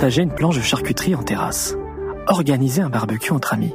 partager 0.00 0.22
une 0.22 0.32
planche 0.32 0.56
de 0.56 0.62
charcuterie 0.62 1.14
en 1.14 1.22
terrasse, 1.22 1.76
organiser 2.26 2.80
un 2.80 2.88
barbecue 2.88 3.32
entre 3.32 3.52
amis, 3.52 3.74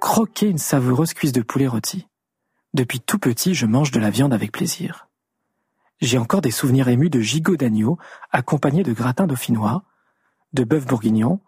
croquer 0.00 0.48
une 0.48 0.58
savoureuse 0.58 1.14
cuisse 1.14 1.32
de 1.32 1.42
poulet 1.42 1.68
rôti. 1.68 2.08
Depuis 2.74 3.00
tout 3.00 3.18
petit, 3.18 3.54
je 3.54 3.66
mange 3.66 3.90
de 3.90 4.00
la 4.00 4.10
viande 4.10 4.32
avec 4.32 4.50
plaisir. 4.50 5.08
J'ai 6.00 6.18
encore 6.18 6.40
des 6.40 6.50
souvenirs 6.50 6.88
émus 6.88 7.10
de 7.10 7.20
gigots 7.20 7.56
d'agneau 7.56 7.98
accompagnés 8.32 8.82
de 8.82 8.92
gratins 8.92 9.26
dauphinois, 9.26 9.84
de 10.54 10.64
bœuf 10.64 10.86
bourguignon, 10.86 11.40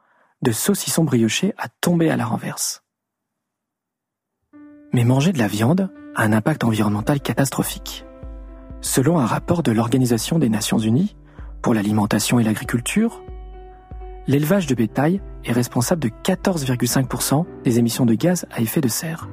de 0.42 0.52
saucissons 0.52 1.04
briochés 1.04 1.54
à 1.56 1.68
tomber 1.68 2.10
à 2.10 2.16
la 2.16 2.26
renverse. 2.26 2.82
Mais 4.92 5.04
manger 5.04 5.32
de 5.32 5.38
la 5.38 5.48
viande 5.48 5.90
a 6.14 6.22
un 6.22 6.32
impact 6.32 6.64
environnemental 6.64 7.20
catastrophique. 7.20 8.04
Selon 8.82 9.18
un 9.18 9.26
rapport 9.26 9.62
de 9.62 9.72
l'Organisation 9.72 10.38
des 10.38 10.50
Nations 10.50 10.78
Unies 10.78 11.16
pour 11.62 11.72
l'alimentation 11.72 12.38
et 12.38 12.44
l'agriculture, 12.44 13.22
l'élevage 14.26 14.66
de 14.66 14.74
bétail 14.74 15.20
est 15.44 15.52
responsable 15.52 16.02
de 16.02 16.08
14,5% 16.08 17.44
des 17.64 17.78
émissions 17.78 18.06
de 18.06 18.14
gaz 18.14 18.46
à 18.50 18.60
effet 18.60 18.80
de 18.80 18.88
serre. 18.88 19.28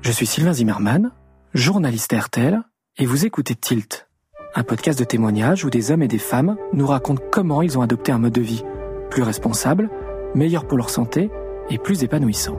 Je 0.00 0.12
suis 0.12 0.26
Sylvain 0.26 0.52
Zimmermann, 0.52 1.10
journaliste 1.54 2.14
RTL, 2.14 2.60
et 2.98 3.06
vous 3.06 3.26
écoutez 3.26 3.54
Tilt, 3.54 4.08
un 4.54 4.62
podcast 4.62 4.98
de 4.98 5.04
témoignages 5.04 5.64
où 5.64 5.70
des 5.70 5.90
hommes 5.90 6.02
et 6.02 6.08
des 6.08 6.18
femmes 6.18 6.56
nous 6.72 6.86
racontent 6.86 7.22
comment 7.30 7.62
ils 7.62 7.78
ont 7.78 7.82
adopté 7.82 8.12
un 8.12 8.18
mode 8.18 8.32
de 8.32 8.40
vie 8.40 8.64
plus 9.10 9.22
responsable, 9.22 9.90
meilleur 10.34 10.66
pour 10.66 10.78
leur 10.78 10.90
santé 10.90 11.30
et 11.70 11.78
plus 11.78 12.04
épanouissant. 12.04 12.58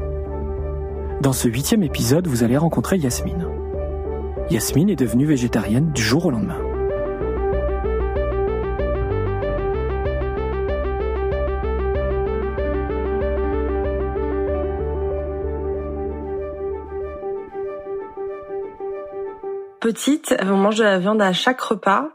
Dans 1.21 1.33
ce 1.33 1.47
huitième 1.47 1.83
épisode, 1.83 2.27
vous 2.27 2.43
allez 2.43 2.57
rencontrer 2.57 2.97
Yasmine. 2.97 3.45
Yasmine 4.49 4.89
est 4.89 4.95
devenue 4.95 5.25
végétarienne 5.25 5.91
du 5.91 6.01
jour 6.01 6.25
au 6.25 6.31
lendemain. 6.31 6.68
Petite, 19.91 20.35
on 20.41 20.55
mange 20.57 20.77
de 20.77 20.83
la 20.83 20.99
viande 20.99 21.19
à 21.21 21.33
chaque 21.33 21.59
repas. 21.61 22.09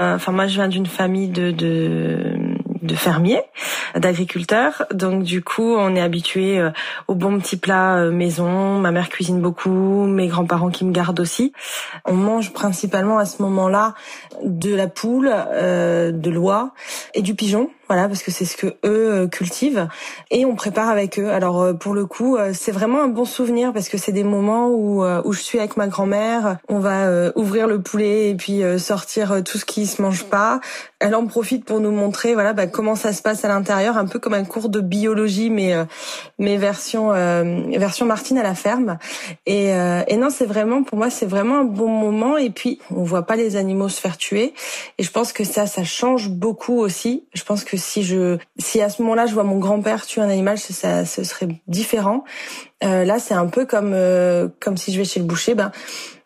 Euh, 0.00 0.16
enfin, 0.16 0.32
moi, 0.32 0.46
je 0.46 0.54
viens 0.54 0.68
d'une 0.68 0.86
famille 0.86 1.28
de, 1.28 1.50
de, 1.50 2.34
de 2.82 2.94
fermiers, 2.94 3.42
d'agriculteurs. 3.94 4.84
Donc, 4.92 5.22
du 5.22 5.42
coup, 5.42 5.74
on 5.76 5.94
est 5.94 6.00
habitué 6.02 6.58
euh, 6.58 6.70
aux 7.08 7.14
bons 7.14 7.38
petits 7.38 7.56
plats 7.56 7.96
euh, 7.96 8.10
maison. 8.10 8.78
Ma 8.78 8.90
mère 8.90 9.08
cuisine 9.08 9.40
beaucoup, 9.40 10.04
mes 10.04 10.28
grands-parents 10.28 10.70
qui 10.70 10.84
me 10.84 10.92
gardent 10.92 11.20
aussi. 11.20 11.54
On 12.04 12.14
mange 12.14 12.52
principalement 12.52 13.18
à 13.18 13.24
ce 13.24 13.40
moment-là 13.42 13.94
de 14.44 14.74
la 14.74 14.86
poule, 14.86 15.30
de 15.30 16.30
l'oie 16.30 16.72
et 17.14 17.22
du 17.22 17.34
pigeon 17.34 17.70
voilà 17.88 18.08
parce 18.08 18.22
que 18.22 18.30
c'est 18.30 18.44
ce 18.44 18.56
que 18.56 18.66
eux 18.66 18.74
euh, 18.84 19.26
cultivent 19.28 19.88
et 20.30 20.44
on 20.44 20.56
prépare 20.56 20.88
avec 20.88 21.18
eux. 21.18 21.30
Alors 21.30 21.62
euh, 21.62 21.72
pour 21.72 21.94
le 21.94 22.04
coup, 22.06 22.36
euh, 22.36 22.52
c'est 22.52 22.72
vraiment 22.72 23.02
un 23.02 23.08
bon 23.08 23.24
souvenir 23.24 23.72
parce 23.72 23.88
que 23.88 23.96
c'est 23.96 24.12
des 24.12 24.24
moments 24.24 24.68
où 24.68 25.04
où 25.06 25.32
je 25.32 25.40
suis 25.40 25.58
avec 25.58 25.76
ma 25.76 25.86
grand-mère, 25.86 26.58
on 26.68 26.78
va 26.78 27.30
ouvrir 27.36 27.66
le 27.66 27.80
poulet 27.80 28.30
et 28.30 28.34
puis 28.34 28.62
sortir 28.78 29.42
tout 29.44 29.58
ce 29.58 29.64
qui 29.64 29.86
se 29.86 30.00
mange 30.00 30.24
pas. 30.24 30.60
Elle 30.98 31.14
en 31.14 31.26
profite 31.26 31.64
pour 31.64 31.80
nous 31.80 31.90
montrer 31.90 32.34
voilà 32.34 32.52
bah, 32.54 32.66
comment 32.66 32.96
ça 32.96 33.12
se 33.12 33.22
passe 33.22 33.44
à 33.44 33.48
l'intérieur, 33.48 33.98
un 33.98 34.06
peu 34.06 34.18
comme 34.18 34.34
un 34.34 34.44
cours 34.44 34.68
de 34.68 34.80
biologie 34.80 35.50
mais 35.50 35.74
mais 36.38 36.56
version 36.56 37.10
version 37.10 38.06
Martine 38.06 38.38
à 38.38 38.42
la 38.42 38.54
ferme. 38.54 38.98
Et 39.44 39.68
et 39.68 40.16
non, 40.16 40.30
c'est 40.30 40.46
vraiment 40.46 40.82
pour 40.82 40.98
moi 40.98 41.10
c'est 41.10 41.26
vraiment 41.26 41.58
un 41.58 41.64
bon 41.64 41.88
moment 41.88 42.36
et 42.36 42.50
puis 42.50 42.80
on 42.90 43.04
voit 43.04 43.26
pas 43.26 43.36
les 43.36 43.56
animaux 43.56 43.88
se 43.88 44.00
faire 44.00 44.16
tuer 44.16 44.54
et 44.98 45.02
je 45.02 45.10
pense 45.10 45.32
que 45.32 45.44
ça 45.44 45.66
ça 45.66 45.84
change 45.84 46.30
beaucoup 46.30 46.78
aussi. 46.78 47.24
Je 47.34 47.44
pense 47.44 47.64
que 47.64 47.75
si 47.76 48.02
je, 48.02 48.38
si 48.58 48.80
à 48.80 48.88
ce 48.88 49.02
moment-là 49.02 49.26
je 49.26 49.34
vois 49.34 49.44
mon 49.44 49.58
grand-père 49.58 50.06
tuer 50.06 50.20
un 50.20 50.28
animal, 50.28 50.58
ça, 50.58 51.04
ce 51.04 51.24
serait 51.24 51.48
différent. 51.66 52.24
Euh, 52.84 53.04
là, 53.04 53.18
c'est 53.18 53.34
un 53.34 53.46
peu 53.46 53.66
comme 53.66 53.92
euh, 53.94 54.48
comme 54.60 54.76
si 54.76 54.92
je 54.92 54.98
vais 54.98 55.04
chez 55.04 55.20
le 55.20 55.26
boucher, 55.26 55.54
ben 55.54 55.72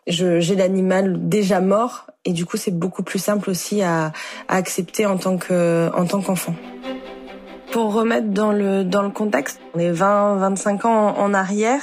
j'ai 0.07 0.55
l'animal 0.55 1.29
déjà 1.29 1.61
mort 1.61 2.07
et 2.25 2.33
du 2.33 2.45
coup 2.45 2.57
c'est 2.57 2.71
beaucoup 2.71 3.03
plus 3.03 3.19
simple 3.19 3.49
aussi 3.49 3.83
à, 3.83 4.11
à 4.47 4.55
accepter 4.55 5.05
en 5.05 5.17
tant 5.17 5.37
que 5.37 5.89
en 5.95 6.05
tant 6.05 6.21
qu'enfant. 6.21 6.55
Pour 7.71 7.93
remettre 7.93 8.27
dans 8.27 8.51
le 8.51 8.83
dans 8.83 9.03
le 9.03 9.11
contexte, 9.11 9.61
on 9.73 9.79
est 9.79 9.91
20 9.91 10.37
25 10.37 10.85
ans 10.85 11.17
en, 11.17 11.33
arrière 11.33 11.81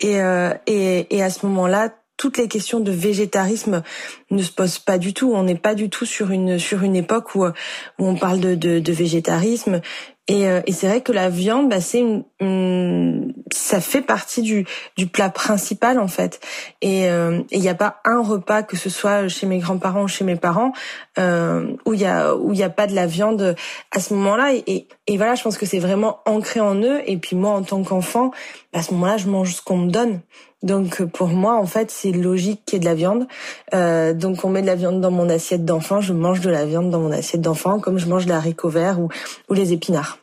et, 0.00 0.20
euh, 0.20 0.52
et 0.66 1.16
et 1.16 1.22
à 1.22 1.30
ce 1.30 1.46
moment-là 1.46 1.90
toutes 2.16 2.38
les 2.38 2.48
questions 2.48 2.80
de 2.80 2.90
végétarisme 2.90 3.82
ne 4.30 4.42
se 4.42 4.52
posent 4.52 4.78
pas 4.78 4.98
du 4.98 5.14
tout. 5.14 5.32
On 5.34 5.42
n'est 5.42 5.54
pas 5.54 5.74
du 5.74 5.90
tout 5.90 6.06
sur 6.06 6.30
une 6.30 6.58
sur 6.58 6.82
une 6.82 6.96
époque 6.96 7.34
où 7.34 7.44
où 7.44 7.50
on 7.98 8.16
parle 8.16 8.40
de 8.40 8.54
de, 8.54 8.78
de 8.78 8.92
végétarisme. 8.92 9.80
Et, 10.28 10.48
euh, 10.48 10.60
et 10.66 10.72
c'est 10.72 10.88
vrai 10.88 11.02
que 11.02 11.12
la 11.12 11.28
viande, 11.28 11.68
bah, 11.68 11.80
c'est 11.80 12.00
une, 12.00 13.32
ça 13.52 13.80
fait 13.80 14.02
partie 14.02 14.42
du, 14.42 14.66
du 14.96 15.06
plat 15.06 15.30
principal 15.30 16.00
en 16.00 16.08
fait. 16.08 16.40
Et 16.82 17.08
euh, 17.08 17.42
il 17.52 17.60
n'y 17.60 17.68
a 17.68 17.76
pas 17.76 18.00
un 18.04 18.20
repas, 18.22 18.64
que 18.64 18.76
ce 18.76 18.90
soit 18.90 19.28
chez 19.28 19.46
mes 19.46 19.58
grands-parents 19.58 20.02
ou 20.02 20.08
chez 20.08 20.24
mes 20.24 20.34
parents, 20.34 20.72
euh, 21.18 21.76
où 21.86 21.94
il 21.94 22.00
y 22.00 22.06
a 22.06 22.34
où 22.34 22.52
il 22.52 22.58
y 22.58 22.64
a 22.64 22.70
pas 22.70 22.88
de 22.88 22.94
la 22.94 23.06
viande 23.06 23.54
à 23.92 24.00
ce 24.00 24.14
moment-là. 24.14 24.52
Et, 24.54 24.88
et, 25.06 25.16
voilà, 25.16 25.36
je 25.36 25.44
pense 25.44 25.58
que 25.58 25.66
c'est 25.66 25.78
vraiment 25.78 26.20
ancré 26.26 26.58
en 26.58 26.74
eux. 26.74 27.02
Et 27.06 27.18
puis 27.18 27.36
moi, 27.36 27.52
en 27.52 27.62
tant 27.62 27.84
qu'enfant, 27.84 28.32
à 28.72 28.82
ce 28.82 28.92
moment-là, 28.94 29.18
je 29.18 29.28
mange 29.28 29.54
ce 29.54 29.62
qu'on 29.62 29.78
me 29.78 29.90
donne. 29.90 30.20
Donc 30.66 31.02
pour 31.04 31.28
moi, 31.28 31.54
en 31.56 31.66
fait, 31.66 31.90
c'est 31.90 32.12
logique 32.12 32.62
qu'il 32.66 32.74
y 32.74 32.76
ait 32.76 32.80
de 32.80 32.84
la 32.84 32.94
viande. 32.94 33.26
Euh, 33.72 34.12
donc 34.12 34.44
on 34.44 34.50
met 34.50 34.62
de 34.62 34.66
la 34.66 34.74
viande 34.74 35.00
dans 35.00 35.10
mon 35.10 35.28
assiette 35.30 35.64
d'enfant, 35.64 36.00
je 36.00 36.12
mange 36.12 36.40
de 36.40 36.50
la 36.50 36.66
viande 36.66 36.90
dans 36.90 37.00
mon 37.00 37.12
assiette 37.12 37.40
d'enfant, 37.40 37.78
comme 37.78 37.98
je 37.98 38.06
mange 38.06 38.26
de 38.26 38.30
l'haricot 38.30 38.68
vert 38.68 39.00
ou, 39.00 39.08
ou 39.48 39.54
les 39.54 39.72
épinards. 39.72 40.18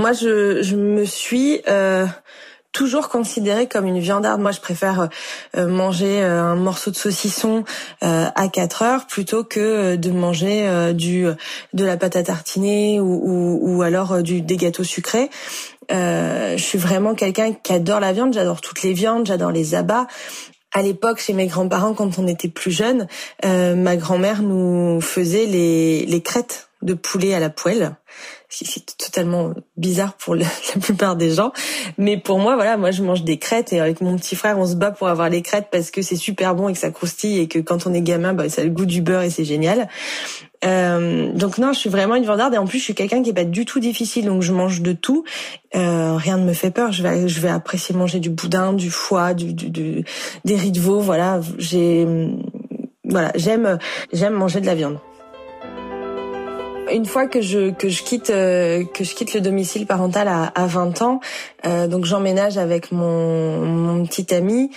Moi, 0.00 0.12
je, 0.12 0.62
je 0.62 0.76
me 0.76 1.04
suis 1.04 1.60
euh, 1.68 2.06
toujours 2.72 3.08
considérée 3.08 3.68
comme 3.68 3.86
une 3.86 3.98
viandarde. 3.98 4.40
Moi, 4.40 4.50
je 4.50 4.60
préfère 4.60 5.08
euh, 5.56 5.66
manger 5.66 6.22
euh, 6.22 6.42
un 6.42 6.56
morceau 6.56 6.90
de 6.90 6.96
saucisson 6.96 7.64
euh, 8.02 8.26
à 8.34 8.48
4 8.48 8.82
heures 8.82 9.06
plutôt 9.06 9.44
que 9.44 9.96
de 9.96 10.10
manger 10.10 10.92
du 10.94 11.26
de 11.72 11.84
la 11.84 11.96
pâte 11.96 12.16
à 12.16 12.22
tartiner 12.22 13.00
ou, 13.00 13.20
ou, 13.22 13.76
ou 13.76 13.82
alors 13.82 14.22
du 14.22 14.40
des 14.40 14.56
gâteaux 14.56 14.84
sucrés. 14.84 15.30
Euh, 15.92 16.56
je 16.56 16.62
suis 16.62 16.78
vraiment 16.78 17.14
quelqu'un 17.14 17.52
qui 17.52 17.72
adore 17.72 18.00
la 18.00 18.12
viande. 18.12 18.32
J'adore 18.32 18.60
toutes 18.60 18.82
les 18.82 18.92
viandes. 18.92 19.26
J'adore 19.26 19.50
les 19.50 19.74
abats. 19.74 20.06
À 20.72 20.80
l'époque, 20.82 21.18
chez 21.18 21.34
mes 21.34 21.46
grands-parents, 21.46 21.92
quand 21.92 22.18
on 22.18 22.26
était 22.26 22.48
plus 22.48 22.70
jeunes, 22.70 23.06
euh, 23.44 23.74
ma 23.74 23.96
grand-mère 23.96 24.42
nous 24.42 25.02
faisait 25.02 25.44
les, 25.44 26.06
les 26.06 26.22
crêtes 26.22 26.70
de 26.80 26.94
poulet 26.94 27.34
à 27.34 27.40
la 27.40 27.50
poêle. 27.50 27.94
C'est 28.48 28.96
totalement 28.96 29.54
bizarre 29.76 30.14
pour 30.14 30.34
la 30.34 30.46
plupart 30.80 31.16
des 31.16 31.30
gens, 31.30 31.52
mais 31.96 32.18
pour 32.18 32.38
moi, 32.38 32.54
voilà, 32.54 32.76
moi 32.76 32.90
je 32.90 33.02
mange 33.02 33.22
des 33.22 33.38
crêtes 33.38 33.72
et 33.72 33.80
avec 33.80 34.00
mon 34.00 34.16
petit 34.16 34.36
frère, 34.36 34.58
on 34.58 34.66
se 34.66 34.74
bat 34.74 34.90
pour 34.90 35.08
avoir 35.08 35.30
les 35.30 35.42
crêtes 35.42 35.68
parce 35.70 35.90
que 35.90 36.02
c'est 36.02 36.16
super 36.16 36.54
bon 36.54 36.68
et 36.68 36.72
que 36.72 36.78
ça 36.78 36.90
croustille 36.90 37.38
et 37.38 37.48
que 37.48 37.58
quand 37.58 37.86
on 37.86 37.94
est 37.94 38.02
gamin, 38.02 38.34
bah, 38.34 38.48
ça 38.48 38.62
a 38.62 38.64
le 38.64 38.70
goût 38.70 38.84
du 38.84 39.00
beurre 39.00 39.22
et 39.22 39.30
c'est 39.30 39.44
génial. 39.44 39.88
Euh, 40.64 41.32
donc 41.32 41.58
non, 41.58 41.72
je 41.72 41.78
suis 41.78 41.90
vraiment 41.90 42.14
une 42.14 42.24
vendarde 42.24 42.54
et 42.54 42.58
en 42.58 42.66
plus 42.66 42.78
je 42.78 42.84
suis 42.84 42.94
quelqu'un 42.94 43.22
qui 43.22 43.30
est 43.30 43.34
pas 43.34 43.44
du 43.44 43.64
tout 43.64 43.80
difficile, 43.80 44.26
donc 44.26 44.42
je 44.42 44.52
mange 44.52 44.80
de 44.80 44.92
tout. 44.92 45.24
Euh, 45.74 46.16
rien 46.16 46.38
ne 46.38 46.44
me 46.44 46.52
fait 46.52 46.70
peur. 46.70 46.92
Je 46.92 47.02
vais, 47.02 47.28
je 47.28 47.40
vais 47.40 47.48
apprécier 47.48 47.94
manger 47.94 48.20
du 48.20 48.30
boudin, 48.30 48.72
du 48.72 48.90
foie, 48.90 49.34
du, 49.34 49.52
du, 49.52 50.04
des 50.44 50.56
riz 50.56 50.72
de 50.72 50.80
veau. 50.80 51.00
Voilà, 51.00 51.40
j'ai, 51.58 52.06
voilà, 53.04 53.32
j'aime, 53.34 53.78
j'aime 54.12 54.34
manger 54.34 54.60
de 54.60 54.66
la 54.66 54.74
viande 54.74 54.98
une 56.92 57.06
fois 57.06 57.26
que 57.26 57.40
je 57.40 57.70
que 57.70 57.88
je 57.88 58.02
quitte 58.02 58.30
euh, 58.30 58.84
que 58.84 59.04
je 59.04 59.14
quitte 59.14 59.34
le 59.34 59.40
domicile 59.40 59.86
parental 59.86 60.28
à, 60.28 60.44
à 60.54 60.66
20 60.66 61.02
ans, 61.02 61.20
euh, 61.66 61.86
donc 61.86 62.04
j'emménage 62.04 62.58
avec 62.58 62.92
mon, 62.92 63.64
mon 63.64 64.04
petit 64.04 64.32
ami. 64.34 64.70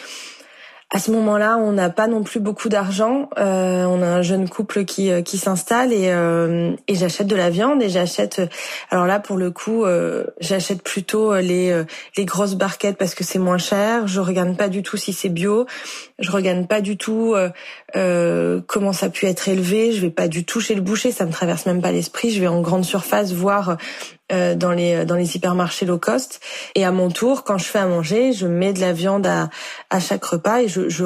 À 0.91 0.99
ce 0.99 1.09
moment-là, 1.11 1.57
on 1.57 1.71
n'a 1.71 1.89
pas 1.89 2.07
non 2.07 2.21
plus 2.21 2.39
beaucoup 2.39 2.69
d'argent. 2.69 3.27
Euh, 3.39 3.85
on 3.85 4.03
a 4.03 4.07
un 4.07 4.21
jeune 4.21 4.47
couple 4.47 4.85
qui 4.85 5.11
euh, 5.11 5.23
qui 5.23 5.39
s'installe 5.39 5.91
et 5.91 6.09
euh, 6.11 6.75
et 6.87 6.93
j'achète 6.93 7.25
de 7.25 7.35
la 7.35 7.49
viande 7.49 7.81
et 7.81 7.89
j'achète. 7.89 8.39
Alors 8.91 9.07
là, 9.07 9.19
pour 9.19 9.35
le 9.35 9.49
coup, 9.49 9.83
euh, 9.83 10.25
j'achète 10.39 10.83
plutôt 10.83 11.35
les 11.37 11.83
les 12.15 12.25
grosses 12.25 12.53
barquettes 12.53 12.97
parce 12.97 13.15
que 13.15 13.23
c'est 13.23 13.39
moins 13.39 13.57
cher. 13.57 14.07
Je 14.07 14.19
regarde 14.19 14.55
pas 14.55 14.69
du 14.69 14.83
tout 14.83 14.95
si 14.95 15.11
c'est 15.11 15.29
bio. 15.29 15.65
Je 16.19 16.31
regarde 16.31 16.67
pas 16.67 16.81
du 16.81 16.97
tout 16.97 17.35
comment 17.93 18.93
ça 18.93 19.07
a 19.07 19.09
pu 19.09 19.25
être 19.25 19.49
élevé. 19.49 19.91
Je 19.91 20.01
vais 20.01 20.11
pas 20.11 20.27
du 20.27 20.45
tout 20.45 20.61
chez 20.61 20.75
le 20.75 20.81
boucher. 20.81 21.11
Ça 21.11 21.25
me 21.25 21.31
traverse 21.31 21.65
même 21.65 21.81
pas 21.81 21.91
l'esprit. 21.91 22.29
Je 22.29 22.39
vais 22.39 22.47
en 22.47 22.61
grande 22.61 22.85
surface 22.85 23.33
voir 23.33 23.77
euh, 24.31 24.55
dans 24.55 24.71
les 24.71 25.05
dans 25.05 25.15
les 25.15 25.35
hypermarchés 25.35 25.85
low 25.85 25.97
cost. 25.97 26.39
Et 26.75 26.85
à 26.85 26.91
mon 26.91 27.09
tour, 27.09 27.43
quand 27.43 27.57
je 27.57 27.65
fais 27.65 27.79
à 27.79 27.85
manger, 27.85 28.33
je 28.33 28.47
mets 28.47 28.73
de 28.73 28.81
la 28.81 28.93
viande 28.93 29.27
à, 29.27 29.49
à 29.89 29.99
chaque 29.99 30.23
repas 30.23 30.61
et 30.61 30.67
je, 30.67 30.89
je 30.89 31.05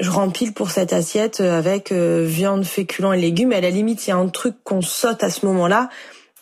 je 0.00 0.10
rempile 0.10 0.54
pour 0.54 0.70
cette 0.70 0.92
assiette 0.92 1.40
avec 1.40 1.92
euh, 1.92 2.24
viande, 2.26 2.64
féculents 2.64 3.12
et 3.12 3.20
légumes. 3.20 3.52
Et 3.52 3.56
à 3.56 3.60
la 3.60 3.70
limite, 3.70 4.06
il 4.06 4.10
y 4.10 4.12
a 4.12 4.16
un 4.16 4.28
truc 4.28 4.56
qu'on 4.64 4.80
saute 4.80 5.22
à 5.22 5.30
ce 5.30 5.44
moment-là, 5.46 5.88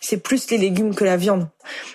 c'est 0.00 0.16
plus 0.16 0.50
les 0.50 0.58
légumes 0.58 0.94
que 0.94 1.04
la 1.04 1.16
viande. 1.16 1.48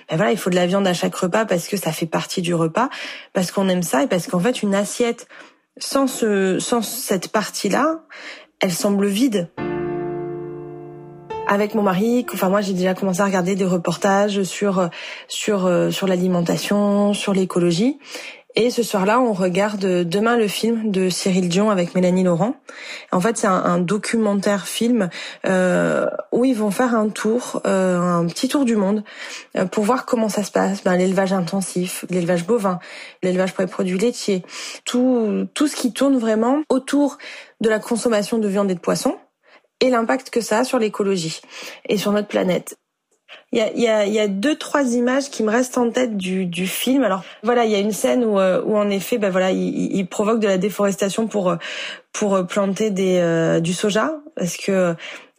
Et 0.09 0.15
voilà, 0.15 0.31
il 0.31 0.37
faut 0.37 0.49
de 0.49 0.55
la 0.55 0.67
viande 0.67 0.87
à 0.87 0.93
chaque 0.93 1.15
repas 1.15 1.45
parce 1.45 1.67
que 1.67 1.77
ça 1.77 1.91
fait 1.91 2.05
partie 2.05 2.41
du 2.41 2.53
repas, 2.53 2.89
parce 3.33 3.51
qu'on 3.51 3.67
aime 3.67 3.83
ça 3.83 4.03
et 4.03 4.07
parce 4.07 4.27
qu'en 4.27 4.39
fait, 4.39 4.61
une 4.61 4.75
assiette 4.75 5.27
sans 5.77 6.07
ce, 6.07 6.59
sans 6.59 6.81
cette 6.81 7.29
partie-là, 7.29 8.01
elle 8.61 8.71
semble 8.71 9.07
vide. 9.07 9.49
Avec 11.47 11.75
mon 11.75 11.83
mari, 11.83 12.25
enfin 12.33 12.49
moi 12.49 12.61
j'ai 12.61 12.73
déjà 12.73 12.93
commencé 12.93 13.21
à 13.21 13.25
regarder 13.25 13.55
des 13.55 13.65
reportages 13.65 14.43
sur 14.43 14.89
sur 15.27 15.69
sur 15.91 16.07
l'alimentation, 16.07 17.13
sur 17.13 17.33
l'écologie 17.33 17.97
et 18.57 18.69
ce 18.69 18.83
soir-là, 18.83 19.19
on 19.19 19.33
regarde 19.33 19.81
demain 19.81 20.37
le 20.37 20.47
film 20.47 20.89
de 20.89 21.09
Cyril 21.09 21.49
Dion 21.49 21.69
avec 21.69 21.93
Mélanie 21.93 22.23
Laurent. 22.23 22.55
En 23.11 23.19
fait, 23.19 23.35
c'est 23.35 23.47
un, 23.47 23.79
documentaire 23.79 24.65
film 24.65 25.09
euh, 25.45 26.07
où 26.31 26.45
ils 26.45 26.55
vont 26.55 26.71
faire 26.71 26.95
un 26.95 27.09
tour, 27.09 27.61
euh, 27.67 27.99
un 27.99 28.25
petit 28.27 28.47
tour 28.47 28.63
du 28.63 28.77
monde, 28.77 29.03
euh, 29.57 29.65
pour 29.65 29.83
voir 29.83 30.05
comment 30.05 30.29
ça 30.29 30.41
se 30.43 30.51
passe. 30.51 30.85
Ben, 30.85 30.95
l'élevage 30.95 31.33
intensif, 31.33 32.05
l'élevage 32.09 32.45
bovin, 32.45 32.79
l'élevage 33.23 33.53
pour 33.53 33.61
les 33.61 33.69
produits 33.69 33.97
laitiers, 33.97 34.43
tout 34.85 35.47
tout 35.53 35.67
ce 35.67 35.75
qui 35.75 35.91
tourne 35.91 36.17
vraiment 36.17 36.61
autour 36.69 37.17
de 37.59 37.67
la 37.67 37.79
consommation 37.79 38.37
de 38.37 38.47
viande 38.47 38.71
et 38.71 38.75
de 38.75 38.79
poisson 38.79 39.17
et 39.81 39.89
l'impact 39.89 40.29
que 40.29 40.41
ça 40.41 40.59
a 40.59 40.63
sur 40.63 40.79
l'écologie 40.79 41.41
et 41.87 41.97
sur 41.97 42.11
notre 42.11 42.27
planète. 42.27 42.77
Il 43.51 43.59
y 43.59 43.61
a, 43.61 43.73
y, 43.73 43.87
a, 43.87 44.05
y 44.05 44.19
a, 44.19 44.27
deux 44.27 44.55
trois 44.55 44.83
images 44.93 45.29
qui 45.29 45.43
me 45.43 45.51
restent 45.51 45.77
en 45.77 45.89
tête 45.89 46.15
du, 46.15 46.45
du 46.45 46.67
film. 46.67 47.03
Alors 47.03 47.23
voilà, 47.43 47.65
il 47.65 47.71
y 47.71 47.75
a 47.75 47.79
une 47.79 47.91
scène 47.91 48.23
où, 48.23 48.39
euh, 48.39 48.61
où 48.63 48.77
en 48.77 48.89
effet, 48.89 49.17
ben 49.17 49.29
voilà, 49.29 49.51
il, 49.51 49.95
il, 49.95 50.07
provoque 50.07 50.39
de 50.39 50.47
la 50.47 50.57
déforestation 50.57 51.27
pour 51.27 51.49
euh, 51.49 51.55
pour 52.13 52.45
planter 52.47 52.91
des 52.91 53.17
euh, 53.19 53.59
du 53.59 53.73
soja 53.73 54.19
parce 54.35 54.57
que 54.57 54.95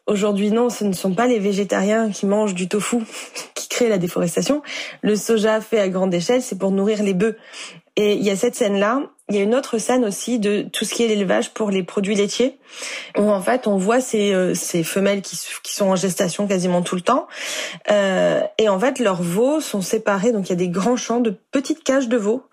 Aujourd'hui, 0.06 0.52
non, 0.52 0.70
ce 0.70 0.84
ne 0.84 0.92
sont 0.92 1.14
pas 1.14 1.26
les 1.26 1.40
végétariens 1.40 2.10
qui 2.10 2.26
mangent 2.26 2.54
du 2.54 2.68
tofu 2.68 2.98
qui 3.54 3.68
créent 3.68 3.88
la 3.88 3.98
déforestation. 3.98 4.62
Le 5.02 5.16
soja 5.16 5.60
fait 5.60 5.80
à 5.80 5.88
grande 5.88 6.14
échelle, 6.14 6.42
c'est 6.42 6.58
pour 6.58 6.70
nourrir 6.70 7.02
les 7.02 7.12
bœufs. 7.12 7.36
Et 7.96 8.14
il 8.14 8.22
y 8.22 8.30
a 8.30 8.36
cette 8.36 8.54
scène-là. 8.54 9.02
Il 9.28 9.34
y 9.34 9.38
a 9.38 9.42
une 9.42 9.56
autre 9.56 9.78
scène 9.78 10.04
aussi 10.04 10.38
de 10.38 10.62
tout 10.72 10.84
ce 10.84 10.94
qui 10.94 11.02
est 11.02 11.08
l'élevage 11.08 11.52
pour 11.52 11.70
les 11.70 11.82
produits 11.82 12.14
laitiers, 12.14 12.58
où 13.18 13.28
en 13.28 13.40
fait 13.40 13.66
on 13.66 13.76
voit 13.76 14.00
ces, 14.00 14.32
euh, 14.32 14.54
ces 14.54 14.84
femelles 14.84 15.20
qui, 15.20 15.36
qui, 15.64 15.74
sont 15.74 15.86
en 15.86 15.96
gestation 15.96 16.46
quasiment 16.46 16.82
tout 16.82 16.94
le 16.94 17.00
temps. 17.00 17.26
Euh, 17.90 18.40
et 18.58 18.68
en 18.68 18.78
fait 18.78 19.00
leurs 19.00 19.22
veaux 19.22 19.60
sont 19.60 19.82
séparés, 19.82 20.30
donc 20.30 20.46
il 20.46 20.50
y 20.50 20.52
a 20.52 20.56
des 20.56 20.68
grands 20.68 20.96
champs 20.96 21.20
de 21.20 21.34
petites 21.50 21.82
cages 21.82 22.08
de 22.08 22.16
veaux 22.16 22.44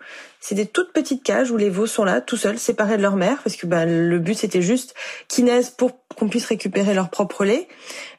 c'est 0.44 0.54
des 0.54 0.66
toutes 0.66 0.92
petites 0.92 1.22
cages 1.22 1.50
où 1.50 1.56
les 1.56 1.70
veaux 1.70 1.86
sont 1.86 2.04
là, 2.04 2.20
tout 2.20 2.36
seuls, 2.36 2.58
séparés 2.58 2.98
de 2.98 3.02
leur 3.02 3.16
mère, 3.16 3.38
parce 3.42 3.56
que 3.56 3.66
bah, 3.66 3.86
le 3.86 4.18
but 4.18 4.34
c'était 4.34 4.60
juste 4.60 4.94
qu'ils 5.26 5.46
naissent 5.46 5.70
pour 5.70 5.92
qu'on 6.16 6.28
puisse 6.28 6.44
récupérer 6.44 6.92
leur 6.92 7.08
propre 7.08 7.46
lait. 7.46 7.66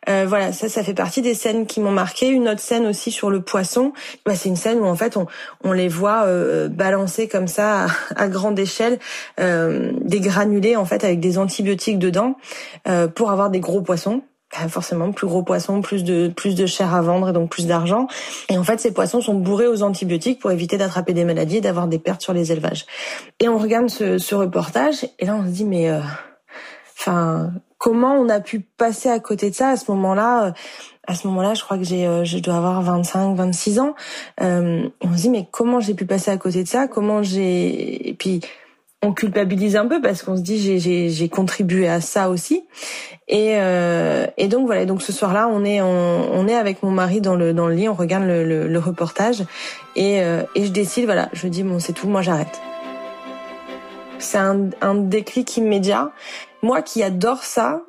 Euh, 0.09 0.25
voilà, 0.27 0.51
ça, 0.51 0.67
ça 0.67 0.83
fait 0.83 0.95
partie 0.95 1.21
des 1.21 1.35
scènes 1.35 1.67
qui 1.67 1.79
m'ont 1.79 1.91
marqué. 1.91 2.27
Une 2.27 2.49
autre 2.49 2.61
scène 2.61 2.87
aussi 2.87 3.11
sur 3.11 3.29
le 3.29 3.41
poisson, 3.41 3.93
bah, 4.25 4.35
c'est 4.35 4.49
une 4.49 4.55
scène 4.55 4.79
où 4.79 4.85
en 4.85 4.95
fait 4.95 5.17
on, 5.17 5.27
on 5.63 5.71
les 5.71 5.87
voit 5.87 6.23
euh, 6.25 6.67
balancer 6.67 7.27
comme 7.27 7.47
ça 7.47 7.85
à, 8.15 8.27
grande 8.45 8.59
échelle 8.59 8.99
euh, 9.39 9.91
des 10.01 10.19
granulés 10.19 10.75
en 10.75 10.85
fait 10.85 11.03
avec 11.03 11.19
des 11.19 11.39
antibiotiques 11.39 11.97
dedans 11.97 12.35
euh, 12.87 13.07
pour 13.07 13.31
avoir 13.31 13.49
des 13.49 13.59
gros 13.59 13.81
poissons. 13.81 14.21
Bah, 14.53 14.69
forcément 14.69 15.11
plus 15.11 15.25
gros 15.25 15.41
poissons, 15.41 15.81
plus 15.81 16.03
de 16.03 16.27
plus 16.27 16.53
de 16.53 16.67
chair 16.67 16.93
à 16.93 17.01
vendre 17.01 17.29
et 17.29 17.33
donc 17.33 17.49
plus 17.49 17.65
d'argent. 17.65 18.07
Et 18.47 18.57
en 18.57 18.63
fait, 18.63 18.79
ces 18.79 18.93
poissons 18.93 19.19
sont 19.19 19.33
bourrés 19.33 19.67
aux 19.67 19.81
antibiotiques 19.81 20.39
pour 20.39 20.51
éviter 20.51 20.77
d'attraper 20.77 21.13
des 21.13 21.25
maladies 21.25 21.57
et 21.57 21.61
d'avoir 21.61 21.87
des 21.87 21.97
pertes 21.97 22.21
sur 22.21 22.31
les 22.31 22.51
élevages. 22.51 22.85
Et 23.39 23.49
on 23.49 23.57
regarde 23.57 23.89
ce, 23.89 24.35
reportage 24.35 25.07
et 25.17 25.25
là 25.25 25.35
on 25.35 25.45
se 25.45 25.49
dit 25.49 25.65
mais 25.65 25.89
euh, 25.89 25.99
enfin 26.99 27.51
comment 27.85 28.15
on 28.15 28.29
a 28.29 28.39
pu 28.39 28.61
passer 28.61 29.09
à 29.09 29.19
côté 29.19 29.51
de 29.51 29.55
ça 29.55 29.69
à 29.69 29.77
ce 29.77 29.91
moment-là 29.91 30.55
à 31.07 31.13
ce 31.13 31.27
moment-là, 31.27 31.53
je 31.53 31.61
crois 31.61 31.77
que 31.77 31.83
j'ai, 31.83 32.07
euh, 32.07 32.25
je 32.25 32.39
dois 32.39 32.55
avoir 32.55 32.81
25, 32.81 33.35
26 33.35 33.77
ans. 33.77 33.93
Euh, 34.41 34.89
on 35.01 35.15
se 35.15 35.21
dit 35.21 35.29
mais 35.29 35.47
comment 35.51 35.79
j'ai 35.79 35.93
pu 35.93 36.07
passer 36.07 36.31
à 36.31 36.37
côté 36.37 36.63
de 36.63 36.67
ça? 36.67 36.87
Comment 36.87 37.21
j'ai 37.21 38.09
et 38.09 38.15
puis 38.15 38.41
on 39.03 39.13
culpabilise 39.13 39.75
un 39.75 39.85
peu 39.85 40.01
parce 40.01 40.23
qu'on 40.23 40.35
se 40.35 40.41
dit 40.41 40.57
j'ai, 40.57 41.09
j'ai, 41.09 41.29
contribué 41.29 41.87
à 41.87 42.01
ça 42.01 42.31
aussi. 42.31 42.63
Et, 43.27 43.57
euh, 43.57 44.25
et 44.37 44.47
donc 44.47 44.65
voilà. 44.65 44.85
Donc 44.85 45.03
ce 45.03 45.11
soir-là, 45.11 45.47
on 45.47 45.63
est 45.63 45.79
on, 45.79 46.47
est 46.47 46.55
avec 46.55 46.81
mon 46.81 46.89
mari 46.89 47.21
dans 47.21 47.35
le 47.35 47.53
dans 47.53 47.67
le 47.67 47.75
lit, 47.75 47.87
on 47.87 47.93
regarde 47.93 48.23
le, 48.23 48.67
le, 48.67 48.79
reportage 48.79 49.43
et, 49.95 50.23
euh, 50.23 50.41
et 50.55 50.65
je 50.65 50.71
décide 50.71 51.05
voilà, 51.05 51.29
je 51.33 51.47
dis 51.47 51.61
bon 51.61 51.77
c'est 51.77 51.93
tout, 51.93 52.07
moi 52.07 52.23
j'arrête. 52.23 52.59
C'est 54.19 54.37
un, 54.37 54.69
un 54.81 54.95
déclic 54.95 55.57
immédiat. 55.57 56.11
Moi 56.61 56.81
qui 56.81 57.03
adore 57.03 57.43
ça, 57.43 57.81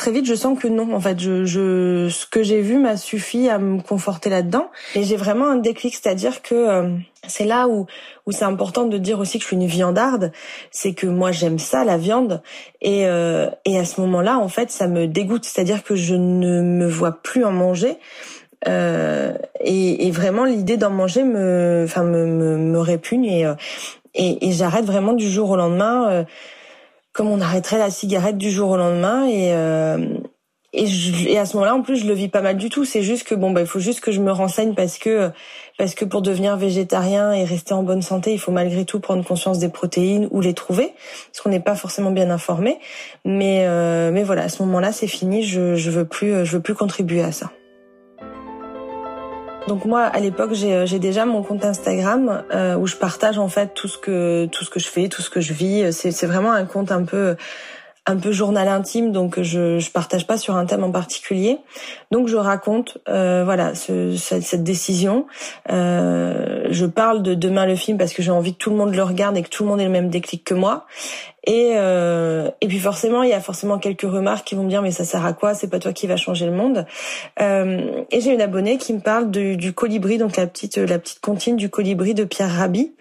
très 0.00 0.12
vite, 0.12 0.24
je 0.24 0.34
sens 0.34 0.58
que 0.58 0.66
non. 0.66 0.94
En 0.94 1.00
fait, 1.00 1.20
je, 1.20 1.44
je 1.44 2.08
ce 2.08 2.26
que 2.26 2.42
j'ai 2.42 2.62
vu 2.62 2.78
m'a 2.78 2.96
suffi 2.96 3.48
à 3.48 3.58
me 3.58 3.80
conforter 3.82 4.30
là-dedans. 4.30 4.70
Et 4.94 5.04
j'ai 5.04 5.16
vraiment 5.16 5.48
un 5.48 5.56
déclic, 5.56 5.94
c'est-à-dire 5.94 6.40
que 6.40 6.54
euh, 6.54 6.88
c'est 7.26 7.44
là 7.44 7.68
où 7.68 7.86
où 8.26 8.32
c'est 8.32 8.44
important 8.44 8.86
de 8.86 8.96
dire 8.96 9.18
aussi 9.18 9.38
que 9.38 9.42
je 9.42 9.48
suis 9.48 9.56
une 9.56 9.66
viandarde. 9.66 10.32
C'est 10.70 10.94
que 10.94 11.06
moi 11.06 11.32
j'aime 11.32 11.58
ça, 11.58 11.84
la 11.84 11.98
viande, 11.98 12.42
et 12.80 13.06
euh, 13.06 13.50
et 13.66 13.78
à 13.78 13.84
ce 13.84 14.00
moment-là, 14.00 14.38
en 14.38 14.48
fait, 14.48 14.70
ça 14.70 14.88
me 14.88 15.06
dégoûte. 15.06 15.44
C'est-à-dire 15.44 15.82
que 15.82 15.94
je 15.94 16.14
ne 16.14 16.62
me 16.62 16.88
vois 16.88 17.20
plus 17.22 17.44
en 17.44 17.52
manger. 17.52 17.98
Euh, 18.68 19.32
et, 19.60 20.06
et, 20.06 20.10
vraiment 20.10 20.44
l'idée 20.44 20.76
d'en 20.76 20.90
manger 20.90 21.24
me, 21.24 21.84
enfin 21.86 22.04
me, 22.04 22.26
me, 22.26 22.78
répugne 22.78 23.24
et, 23.24 23.46
euh, 23.46 23.54
et, 24.14 24.48
et 24.48 24.52
j'arrête 24.52 24.84
vraiment 24.84 25.12
du 25.12 25.28
jour 25.28 25.50
au 25.50 25.56
lendemain. 25.56 26.10
Euh, 26.10 26.24
comme 27.12 27.28
on 27.28 27.40
arrêterait 27.40 27.78
la 27.78 27.90
cigarette 27.90 28.38
du 28.38 28.50
jour 28.50 28.70
au 28.70 28.76
lendemain. 28.76 29.26
Et 29.26 29.52
euh, 29.52 29.98
et, 30.72 30.86
je, 30.86 31.28
et 31.28 31.36
à 31.36 31.46
ce 31.46 31.56
moment-là 31.56 31.74
en 31.74 31.82
plus 31.82 31.96
je 31.96 32.06
le 32.06 32.14
vis 32.14 32.28
pas 32.28 32.42
mal 32.42 32.56
du 32.56 32.70
tout. 32.70 32.84
C'est 32.84 33.02
juste 33.02 33.24
que 33.24 33.34
bon 33.34 33.50
bah 33.50 33.60
il 33.60 33.66
faut 33.66 33.80
juste 33.80 34.00
que 34.00 34.12
je 34.12 34.20
me 34.20 34.30
renseigne 34.30 34.74
parce 34.74 34.98
que 34.98 35.30
parce 35.78 35.96
que 35.96 36.04
pour 36.04 36.22
devenir 36.22 36.56
végétarien 36.56 37.32
et 37.32 37.44
rester 37.44 37.74
en 37.74 37.82
bonne 37.82 38.02
santé 38.02 38.32
il 38.32 38.38
faut 38.38 38.52
malgré 38.52 38.84
tout 38.84 39.00
prendre 39.00 39.24
conscience 39.24 39.58
des 39.58 39.68
protéines 39.68 40.28
ou 40.30 40.40
les 40.40 40.54
trouver 40.54 40.92
parce 41.26 41.40
qu'on 41.42 41.50
n'est 41.50 41.58
pas 41.58 41.74
forcément 41.74 42.12
bien 42.12 42.30
informé. 42.30 42.78
Mais 43.24 43.64
euh, 43.66 44.12
mais 44.12 44.22
voilà 44.22 44.44
à 44.44 44.48
ce 44.48 44.62
moment-là 44.62 44.92
c'est 44.92 45.08
fini. 45.08 45.42
Je 45.42 45.74
je 45.74 45.90
veux 45.90 46.04
plus 46.04 46.46
je 46.46 46.52
veux 46.56 46.62
plus 46.62 46.74
contribuer 46.74 47.22
à 47.22 47.32
ça 47.32 47.50
donc 49.68 49.84
moi, 49.84 50.02
à 50.02 50.20
l'époque, 50.20 50.52
j'ai 50.52 50.74
euh, 50.74 50.98
déjà 50.98 51.26
mon 51.26 51.42
compte 51.42 51.64
Instagram 51.64 52.42
euh, 52.52 52.76
où 52.76 52.86
je 52.86 52.96
partage 52.96 53.38
en 53.38 53.48
fait 53.48 53.74
tout 53.74 53.88
ce 53.88 53.98
que 53.98 54.46
tout 54.46 54.64
ce 54.64 54.70
que 54.70 54.80
je 54.80 54.88
fais, 54.88 55.08
tout 55.08 55.22
ce 55.22 55.30
que 55.30 55.40
je 55.40 55.52
vis. 55.52 55.92
C'est 55.92 56.26
vraiment 56.26 56.52
un 56.52 56.64
compte 56.64 56.92
un 56.92 57.04
peu 57.04 57.36
un 58.10 58.16
peu 58.16 58.32
journal 58.32 58.68
intime, 58.68 59.12
donc 59.12 59.40
je 59.40 59.78
je 59.78 59.90
partage 59.90 60.26
pas 60.26 60.36
sur 60.36 60.56
un 60.56 60.66
thème 60.66 60.84
en 60.84 60.90
particulier. 60.90 61.58
Donc 62.10 62.28
je 62.28 62.36
raconte 62.36 62.98
euh, 63.08 63.42
voilà 63.44 63.74
ce, 63.74 64.16
cette, 64.16 64.42
cette, 64.42 64.64
décision. 64.64 65.26
Euh, 65.70 66.66
je 66.70 66.86
parle 66.86 67.22
de 67.22 67.34
demain 67.34 67.66
le 67.66 67.76
film 67.76 67.96
parce 67.98 68.12
que 68.12 68.22
j'ai 68.22 68.32
envie 68.32 68.54
que 68.54 68.58
tout 68.58 68.70
le 68.70 68.76
monde 68.76 68.94
le 68.94 69.02
regarde 69.02 69.36
et 69.36 69.42
que 69.42 69.48
tout 69.48 69.62
le 69.62 69.68
monde 69.68 69.80
ait 69.80 69.84
le 69.84 69.90
même 69.90 70.10
déclic 70.10 70.44
que 70.44 70.54
moi. 70.54 70.86
Et 71.46 71.72
euh, 71.76 72.50
et 72.60 72.68
puis 72.68 72.78
forcément 72.78 73.22
il 73.22 73.30
y 73.30 73.32
a 73.32 73.40
forcément 73.40 73.78
quelques 73.78 74.02
remarques 74.02 74.46
qui 74.46 74.54
vont 74.54 74.64
me 74.64 74.68
dire 74.68 74.82
mais 74.82 74.90
ça 74.90 75.04
sert 75.04 75.24
à 75.24 75.32
quoi? 75.32 75.54
C'est 75.54 75.68
pas 75.68 75.78
toi 75.78 75.92
qui 75.92 76.06
va 76.06 76.16
changer 76.16 76.46
le 76.46 76.52
monde. 76.52 76.86
Euh, 77.40 78.02
et 78.10 78.20
j'ai 78.20 78.32
une 78.34 78.42
abonnée 78.42 78.76
qui 78.76 78.92
me 78.92 79.00
parle 79.00 79.30
du, 79.30 79.56
du 79.56 79.72
colibri, 79.72 80.18
donc 80.18 80.36
la 80.36 80.46
petite 80.46 80.76
la 80.76 80.98
petite 80.98 81.20
comptine 81.20 81.56
du 81.56 81.70
colibri 81.70 82.12
de 82.12 82.24
Pierre 82.24 82.50
Rabhi. 82.50 82.92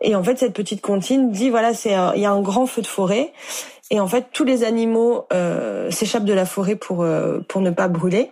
Et 0.00 0.14
en 0.14 0.22
fait 0.22 0.38
cette 0.38 0.52
petite 0.52 0.80
comptine 0.80 1.32
dit 1.32 1.50
voilà 1.50 1.74
c'est 1.74 1.94
il 2.14 2.20
y 2.20 2.26
a 2.26 2.30
un 2.30 2.42
grand 2.42 2.66
feu 2.66 2.82
de 2.82 2.86
forêt 2.86 3.32
et 3.92 4.00
en 4.00 4.08
fait, 4.08 4.28
tous 4.32 4.44
les 4.44 4.64
animaux 4.64 5.26
euh, 5.34 5.90
s'échappent 5.90 6.24
de 6.24 6.32
la 6.32 6.46
forêt 6.46 6.76
pour 6.76 7.02
euh, 7.02 7.40
pour 7.46 7.60
ne 7.60 7.70
pas 7.70 7.88
brûler. 7.88 8.30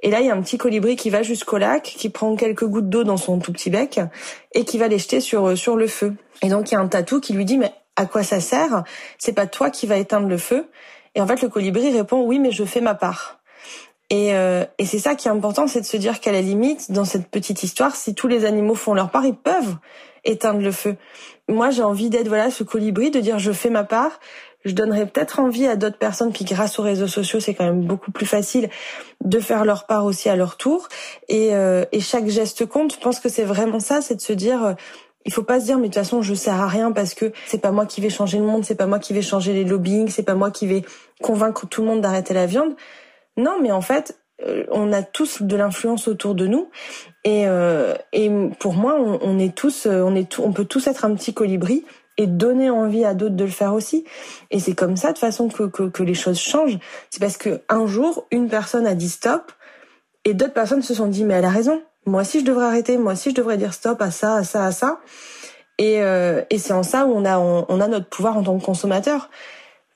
Et 0.00 0.10
là, 0.10 0.20
il 0.20 0.26
y 0.26 0.30
a 0.30 0.34
un 0.34 0.40
petit 0.40 0.56
colibri 0.56 0.96
qui 0.96 1.10
va 1.10 1.22
jusqu'au 1.22 1.58
lac, 1.58 1.82
qui 1.82 2.08
prend 2.08 2.34
quelques 2.36 2.64
gouttes 2.64 2.88
d'eau 2.88 3.04
dans 3.04 3.18
son 3.18 3.38
tout 3.38 3.52
petit 3.52 3.68
bec 3.68 4.00
et 4.52 4.64
qui 4.64 4.78
va 4.78 4.88
les 4.88 4.96
jeter 4.96 5.20
sur 5.20 5.48
euh, 5.48 5.56
sur 5.56 5.76
le 5.76 5.88
feu. 5.88 6.14
Et 6.40 6.48
donc, 6.48 6.70
il 6.70 6.74
y 6.74 6.76
a 6.78 6.80
un 6.80 6.88
tatou 6.88 7.20
qui 7.20 7.34
lui 7.34 7.44
dit 7.44 7.58
mais 7.58 7.70
à 7.96 8.06
quoi 8.06 8.22
ça 8.22 8.40
sert? 8.40 8.82
C'est 9.18 9.34
pas 9.34 9.46
toi 9.46 9.68
qui 9.68 9.86
va 9.86 9.98
éteindre 9.98 10.26
le 10.26 10.38
feu. 10.38 10.70
Et 11.14 11.20
en 11.20 11.26
fait, 11.26 11.42
le 11.42 11.50
colibri 11.50 11.94
répond 11.94 12.22
oui, 12.22 12.38
mais 12.38 12.50
je 12.50 12.64
fais 12.64 12.80
ma 12.80 12.94
part. 12.94 13.40
Et, 14.08 14.34
euh, 14.34 14.64
et 14.78 14.86
c'est 14.86 14.98
ça 14.98 15.14
qui 15.14 15.28
est 15.28 15.30
important, 15.30 15.66
c'est 15.66 15.82
de 15.82 15.86
se 15.86 15.98
dire 15.98 16.20
qu'à 16.20 16.32
la 16.32 16.40
limite, 16.40 16.92
dans 16.92 17.04
cette 17.04 17.28
petite 17.28 17.62
histoire, 17.62 17.94
si 17.94 18.14
tous 18.14 18.28
les 18.28 18.46
animaux 18.46 18.74
font 18.74 18.94
leur 18.94 19.10
part, 19.10 19.26
ils 19.26 19.36
peuvent 19.36 19.76
éteindre 20.24 20.60
le 20.60 20.72
feu. 20.72 20.96
Moi, 21.48 21.70
j'ai 21.70 21.82
envie 21.82 22.08
d'être 22.08 22.28
voilà 22.28 22.50
ce 22.50 22.64
colibri, 22.64 23.10
de 23.10 23.20
dire 23.20 23.38
je 23.38 23.52
fais 23.52 23.70
ma 23.70 23.84
part, 23.84 24.18
je 24.64 24.72
donnerais 24.72 25.06
peut-être 25.06 25.40
envie 25.40 25.66
à 25.66 25.76
d'autres 25.76 25.98
personnes, 25.98 26.32
puis 26.32 26.44
grâce 26.44 26.78
aux 26.78 26.82
réseaux 26.82 27.06
sociaux, 27.06 27.38
c'est 27.38 27.54
quand 27.54 27.64
même 27.64 27.82
beaucoup 27.82 28.10
plus 28.10 28.26
facile 28.26 28.70
de 29.22 29.38
faire 29.38 29.64
leur 29.64 29.86
part 29.86 30.04
aussi 30.06 30.28
à 30.28 30.36
leur 30.36 30.56
tour. 30.56 30.88
Et, 31.28 31.54
euh, 31.54 31.84
et 31.92 32.00
chaque 32.00 32.28
geste 32.28 32.64
compte. 32.66 32.94
Je 32.94 33.00
pense 33.00 33.20
que 33.20 33.28
c'est 33.28 33.44
vraiment 33.44 33.80
ça, 33.80 34.00
c'est 34.00 34.14
de 34.14 34.20
se 34.22 34.32
dire, 34.32 34.64
euh, 34.64 34.72
il 35.26 35.32
faut 35.32 35.42
pas 35.42 35.60
se 35.60 35.66
dire, 35.66 35.76
mais 35.76 35.88
de 35.88 35.94
toute 35.94 36.02
façon, 36.02 36.22
je 36.22 36.34
sers 36.34 36.60
à 36.60 36.66
rien 36.66 36.92
parce 36.92 37.14
que 37.14 37.32
c'est 37.46 37.60
pas 37.60 37.72
moi 37.72 37.84
qui 37.84 38.00
vais 38.00 38.10
changer 38.10 38.38
le 38.38 38.44
monde, 38.44 38.64
c'est 38.64 38.74
pas 38.74 38.86
moi 38.86 38.98
qui 38.98 39.12
vais 39.12 39.22
changer 39.22 39.52
les 39.52 39.64
lobbying, 39.64 40.08
c'est 40.08 40.22
pas 40.22 40.34
moi 40.34 40.50
qui 40.50 40.66
vais 40.66 40.82
convaincre 41.22 41.66
tout 41.66 41.82
le 41.82 41.88
monde 41.88 42.00
d'arrêter 42.00 42.32
la 42.32 42.46
viande. 42.46 42.74
Non, 43.36 43.58
mais 43.60 43.70
en 43.70 43.80
fait, 43.80 44.18
on 44.70 44.92
a 44.92 45.02
tous 45.02 45.42
de 45.42 45.56
l'influence 45.56 46.08
autour 46.08 46.34
de 46.34 46.46
nous 46.46 46.68
et, 47.22 47.44
et 48.12 48.30
pour 48.58 48.74
moi 48.74 48.96
on, 48.98 49.38
est 49.38 49.54
tous 49.54 49.86
on 49.86 50.16
est 50.16 50.40
on 50.40 50.52
peut 50.52 50.64
tous 50.64 50.88
être 50.88 51.04
un 51.04 51.14
petit 51.14 51.32
colibri 51.32 51.84
et 52.16 52.26
donner 52.26 52.70
envie 52.70 53.04
à 53.04 53.14
d'autres 53.14 53.34
de 53.34 53.44
le 53.44 53.50
faire 53.50 53.74
aussi. 53.74 54.04
Et 54.50 54.60
c'est 54.60 54.74
comme 54.74 54.96
ça 54.96 55.12
de 55.12 55.18
façon 55.18 55.48
que, 55.48 55.64
que, 55.64 55.84
que 55.84 56.02
les 56.02 56.14
choses 56.14 56.38
changent. 56.38 56.78
C'est 57.10 57.20
parce 57.20 57.36
que 57.36 57.60
un 57.68 57.86
jour, 57.86 58.26
une 58.30 58.48
personne 58.48 58.86
a 58.86 58.94
dit 58.94 59.08
stop 59.08 59.52
et 60.24 60.34
d'autres 60.34 60.52
personnes 60.52 60.82
se 60.82 60.94
sont 60.94 61.06
dit 61.06 61.24
mais 61.24 61.34
elle 61.34 61.44
a 61.44 61.50
raison. 61.50 61.82
Moi 62.06 62.22
aussi 62.22 62.40
je 62.40 62.44
devrais 62.44 62.66
arrêter. 62.66 62.98
Moi 62.98 63.12
aussi 63.14 63.30
je 63.30 63.34
devrais 63.34 63.56
dire 63.56 63.74
stop 63.74 64.00
à 64.00 64.10
ça, 64.10 64.36
à 64.36 64.44
ça, 64.44 64.64
à 64.64 64.72
ça. 64.72 65.00
Et, 65.78 66.02
euh, 66.02 66.42
et 66.50 66.58
c'est 66.58 66.72
en 66.72 66.84
ça 66.84 67.06
où 67.06 67.12
on 67.12 67.24
a 67.24 67.38
on, 67.38 67.80
a 67.80 67.88
notre 67.88 68.08
pouvoir 68.08 68.36
en 68.36 68.42
tant 68.42 68.58
que 68.58 68.64
consommateur. 68.64 69.30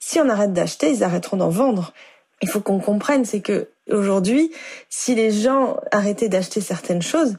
Si 0.01 0.19
on 0.19 0.29
arrête 0.29 0.53
d'acheter, 0.53 0.91
ils 0.91 1.05
arrêteront 1.05 1.37
d'en 1.37 1.51
vendre. 1.51 1.93
Il 2.41 2.49
faut 2.49 2.61
qu'on 2.61 2.79
comprenne, 2.79 3.25
c'est 3.25 3.41
que 3.41 3.69
aujourd'hui, 3.91 4.53
si 4.89 5.15
les 5.15 5.31
gens 5.31 5.77
arrêtaient 5.91 6.29
d'acheter 6.29 6.61
certaines 6.61 7.03
choses, 7.03 7.37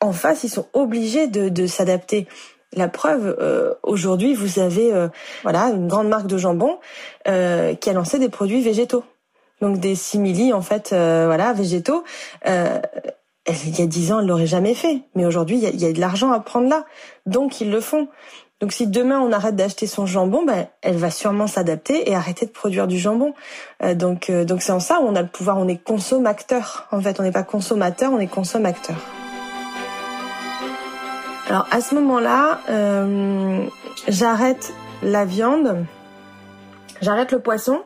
en 0.00 0.12
face, 0.12 0.44
ils 0.44 0.50
sont 0.50 0.66
obligés 0.74 1.26
de, 1.26 1.48
de 1.48 1.66
s'adapter. 1.66 2.28
La 2.76 2.88
preuve, 2.88 3.34
euh, 3.40 3.72
aujourd'hui, 3.82 4.34
vous 4.34 4.58
avez 4.58 4.92
euh, 4.92 5.08
voilà 5.42 5.70
une 5.70 5.88
grande 5.88 6.08
marque 6.08 6.26
de 6.26 6.36
jambon 6.36 6.78
euh, 7.26 7.74
qui 7.74 7.88
a 7.88 7.94
lancé 7.94 8.18
des 8.18 8.28
produits 8.28 8.60
végétaux, 8.60 9.02
donc 9.62 9.80
des 9.80 9.94
simili 9.94 10.52
en 10.52 10.60
fait, 10.60 10.90
voilà 10.90 11.54
végétaux. 11.54 12.04
il 12.44 13.78
y 13.78 13.82
a 13.82 13.86
dix 13.86 14.12
ans, 14.12 14.20
elle 14.20 14.26
l'aurait 14.26 14.46
jamais 14.46 14.74
fait, 14.74 15.00
mais 15.14 15.24
aujourd'hui, 15.24 15.56
il 15.56 15.80
y 15.80 15.86
a, 15.86 15.92
de 15.92 16.00
l'argent 16.00 16.32
à 16.32 16.40
prendre 16.40 16.68
là, 16.68 16.84
donc 17.24 17.62
ils 17.62 17.70
le 17.70 17.80
font. 17.80 18.08
Donc 18.60 18.72
si 18.72 18.86
demain 18.86 19.20
on 19.20 19.32
arrête 19.32 19.56
d'acheter 19.56 19.86
son 19.86 20.04
jambon, 20.04 20.44
ben, 20.44 20.66
elle 20.82 20.96
va 20.96 21.10
sûrement 21.10 21.46
s'adapter 21.46 22.10
et 22.10 22.14
arrêter 22.14 22.44
de 22.44 22.50
produire 22.50 22.86
du 22.86 22.98
jambon. 22.98 23.32
donc 23.94 24.30
donc 24.30 24.60
c'est 24.60 24.72
en 24.72 24.80
ça 24.80 25.00
où 25.00 25.06
on 25.06 25.14
a 25.14 25.22
le 25.22 25.28
pouvoir, 25.28 25.56
on 25.56 25.68
est 25.68 25.82
consommateur. 25.82 26.88
En 26.90 27.00
fait, 27.00 27.20
on 27.20 27.22
n'est 27.22 27.32
pas 27.32 27.42
consommateur, 27.42 28.12
on 28.12 28.18
est 28.18 28.26
consommateur. 28.26 28.96
Alors 31.48 31.68
à 31.70 31.80
ce 31.80 31.94
moment-là, 31.94 32.60
euh, 32.70 33.64
j'arrête 34.08 34.72
la 35.02 35.24
viande, 35.24 35.86
j'arrête 37.00 37.30
le 37.30 37.38
poisson. 37.38 37.82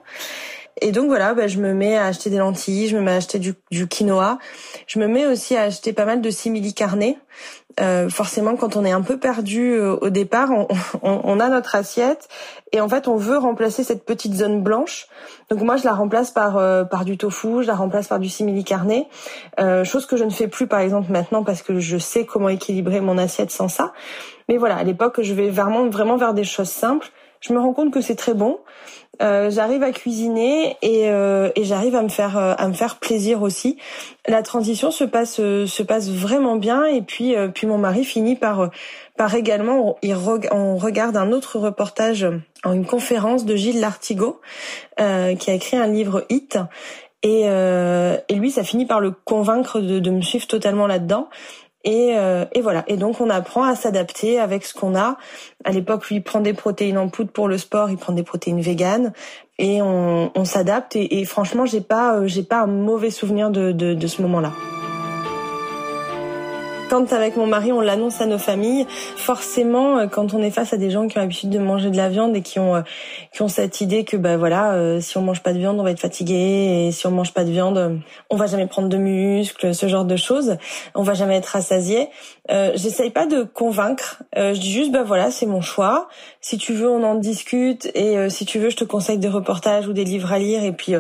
Et 0.81 0.93
donc 0.93 1.09
voilà, 1.09 1.35
bah, 1.35 1.47
je 1.47 1.59
me 1.59 1.75
mets 1.75 1.97
à 1.97 2.07
acheter 2.07 2.31
des 2.31 2.39
lentilles, 2.39 2.89
je 2.89 2.97
me 2.97 3.03
mets 3.03 3.13
à 3.13 3.17
acheter 3.17 3.39
du, 3.39 3.55
du 3.71 3.87
quinoa, 3.87 4.39
je 4.91 4.99
me 4.99 5.07
mets 5.07 5.25
aussi 5.25 5.57
à 5.57 5.63
acheter 5.63 5.93
pas 5.93 6.05
mal 6.05 6.21
de 6.21 6.31
simili 6.31 6.75
carnés 6.75 7.17
euh, 7.79 8.09
forcément, 8.09 8.57
quand 8.57 8.75
on 8.75 8.85
est 8.85 8.91
un 8.91 9.03
peu 9.03 9.19
perdu 9.19 9.73
euh, 9.75 9.97
au 10.01 10.11
départ, 10.11 10.51
on, 10.51 10.67
on, 11.03 11.21
on, 11.23 11.39
a 11.39 11.49
notre 11.49 11.77
assiette 11.77 12.29
et 12.73 12.81
en 12.81 12.89
fait, 12.89 13.07
on 13.07 13.17
veut 13.17 13.39
remplacer 13.39 13.85
cette 13.85 14.05
petite 14.05 14.35
zone 14.35 14.63
blanche. 14.63 15.07
Donc 15.49 15.61
moi, 15.63 15.77
je 15.77 15.85
la 15.85 15.93
remplace 15.93 16.33
par 16.33 16.57
euh, 16.57 16.83
par 16.83 17.05
du 17.05 17.17
tofu, 17.17 17.63
je 17.63 17.69
la 17.69 17.77
remplace 17.77 18.09
par 18.09 18.19
du 18.19 18.29
simili 18.29 18.65
carné, 18.65 19.09
euh, 19.61 19.85
chose 19.85 20.07
que 20.07 20.17
je 20.17 20.25
ne 20.25 20.31
fais 20.31 20.49
plus 20.49 20.67
par 20.67 20.81
exemple 20.81 21.13
maintenant 21.13 21.45
parce 21.45 21.63
que 21.63 21.79
je 21.79 21.97
sais 21.97 22.27
comment 22.27 22.49
équilibrer 22.49 23.01
mon 23.01 23.17
assiette 23.17 23.53
sans 23.53 23.69
ça. 23.69 23.93
Mais 24.49 24.57
voilà, 24.57 24.77
à 24.77 24.83
l'époque, 24.83 25.21
je 25.23 25.33
vais 25.33 25.51
vraiment 25.51 25.89
vraiment 25.89 26.17
vers 26.17 26.35
des 26.35 26.45
choses 26.45 26.69
simples. 26.69 27.13
Je 27.41 27.53
me 27.53 27.59
rends 27.59 27.73
compte 27.73 27.93
que 27.93 28.01
c'est 28.01 28.17
très 28.17 28.35
bon. 28.35 28.59
Euh, 29.23 29.51
j'arrive 29.51 29.83
à 29.83 29.93
cuisiner 29.93 30.77
et, 30.81 31.11
euh, 31.11 31.51
et 31.55 31.65
j'arrive 31.65 31.95
à 31.95 32.03
me 32.03 32.09
faire 32.09 32.39
euh, 32.39 32.55
à 32.57 32.69
me 32.69 32.73
faire 32.73 32.97
plaisir 32.99 33.43
aussi. 33.43 33.77
La 34.27 34.43
transition 34.43 34.91
se 34.91 35.05
passe 35.05 35.37
se 35.37 35.83
passe 35.83 36.11
vraiment 36.11 36.57
bien 36.57 36.87
et 36.87 37.03
puis 37.03 37.35
puis 37.55 37.67
mon 37.67 37.77
mari 37.77 38.05
finit 38.05 38.37
par 38.37 38.71
par 39.19 39.35
également 39.35 39.99
il 40.03 40.17
on 40.53 40.77
regarde 40.77 41.17
un 41.19 41.33
autre 41.33 41.59
reportage 41.59 42.27
en 42.65 42.73
une 42.73 42.87
conférence 42.87 43.45
de 43.45 43.57
Gilles 43.57 43.81
Lartigot 43.81 44.41
qui 44.97 45.03
a 45.51 45.53
écrit 45.53 45.77
un 45.77 45.87
livre 45.87 46.25
Hit 46.31 46.59
et, 47.23 47.43
et 47.43 48.35
lui, 48.35 48.51
ça 48.51 48.65
finit 48.65 48.87
par 48.87 49.01
le 49.01 49.11
convaincre 49.11 49.81
de, 49.81 49.99
de 49.99 50.11
me 50.11 50.23
suivre 50.23 50.47
totalement 50.47 50.87
là-dedans. 50.87 51.29
Et, 51.85 52.15
euh, 52.17 52.45
et, 52.53 52.61
voilà. 52.61 52.85
Et 52.89 52.97
donc 52.97 53.21
on 53.21 53.31
apprend 53.31 53.63
à 53.63 53.75
s'adapter 53.75 54.39
avec 54.39 54.65
ce 54.65 54.75
qu'on 54.75 54.95
a. 54.97 55.17
À 55.65 55.73
l'époque, 55.73 56.09
lui 56.09 56.17
il 56.17 56.23
prend 56.23 56.41
des 56.41 56.53
protéines 56.53 56.99
en 56.99 57.09
poudre 57.09 57.31
pour 57.31 57.49
le 57.49 57.59
sport, 57.59 57.91
il 57.91 57.97
prend 57.97 58.13
des 58.13 58.23
protéines 58.23 58.61
véganes, 58.61 59.13
et 59.59 59.83
on, 59.83 60.45
s'adapte. 60.45 60.97
Et, 60.97 61.25
franchement, 61.27 61.67
j'ai 61.67 61.83
pas, 61.83 62.17
euh, 62.17 62.27
j'ai 62.27 62.43
pas 62.43 62.63
un 62.63 62.67
mauvais 62.67 63.11
souvenir 63.11 63.51
de, 63.51 63.73
de, 63.73 63.95
de 63.95 64.07
ce 64.07 64.23
moment-là. 64.23 64.53
Quand 66.91 67.13
avec 67.13 67.37
mon 67.37 67.47
mari 67.47 67.71
on 67.71 67.81
l'annonce 67.81 68.21
à 68.21 68.27
nos 68.27 68.37
familles, 68.37 68.85
forcément 69.17 69.99
euh, 69.99 70.07
quand 70.09 70.35
on 70.35 70.43
est 70.43 70.51
face 70.51 70.73
à 70.73 70.77
des 70.77 70.91
gens 70.91 71.07
qui 71.07 71.19
ont 71.19 71.21
l'habitude 71.21 71.51
de 71.51 71.61
manger 71.61 71.89
de 71.89 71.97
la 71.97 72.09
viande 72.09 72.35
et 72.35 72.43
qui 72.43 72.59
ont 72.59 72.75
euh, 72.75 72.81
qui 73.33 73.43
ont 73.43 73.49
cette 73.49 73.81
idée 73.81 74.03
que 74.03 74.17
bah 74.17 74.37
voilà 74.37 74.73
euh, 74.73 75.01
si 75.01 75.17
on 75.17 75.23
mange 75.23 75.41
pas 75.41 75.53
de 75.53 75.59
viande 75.59 75.79
on 75.79 75.85
va 75.85 75.93
être 75.93 76.01
fatigué 76.01 76.89
et 76.89 76.91
si 76.91 77.07
on 77.07 77.13
mange 77.13 77.33
pas 77.33 77.45
de 77.45 77.51
viande 77.51 78.01
on 78.29 78.35
va 78.35 78.47
jamais 78.47 78.67
prendre 78.67 78.89
de 78.89 78.97
muscles 78.97 79.73
ce 79.73 79.87
genre 79.87 80.05
de 80.05 80.17
choses. 80.17 80.57
On 80.97 81.05
va 81.05 81.15
jamais 81.15 81.37
être 81.37 81.47
rassasié. 81.47 82.09
Euh, 82.51 82.73
j'essaye 82.75 83.11
pas 83.11 83.27
de 83.27 83.45
convaincre. 83.45 84.25
Je 84.35 84.59
dis 84.59 84.73
juste 84.73 84.91
bah 84.91 85.05
voilà 85.05 85.31
c'est 85.31 85.47
mon 85.47 85.61
choix. 85.61 86.09
Si 86.41 86.59
tu 86.59 86.73
veux 86.73 86.89
on 86.91 87.05
en 87.05 87.15
discute 87.15 87.89
et 87.95 88.29
si 88.31 88.45
tu 88.47 88.59
veux 88.59 88.69
je 88.69 88.77
te 88.77 88.85
conseille 88.85 89.19
des 89.19 89.29
reportages 89.29 89.87
ou 89.87 89.93
des 89.93 90.03
livres 90.03 90.33
à 90.33 90.41
lire 90.41 90.65
et 90.65 90.73
puis 90.73 90.95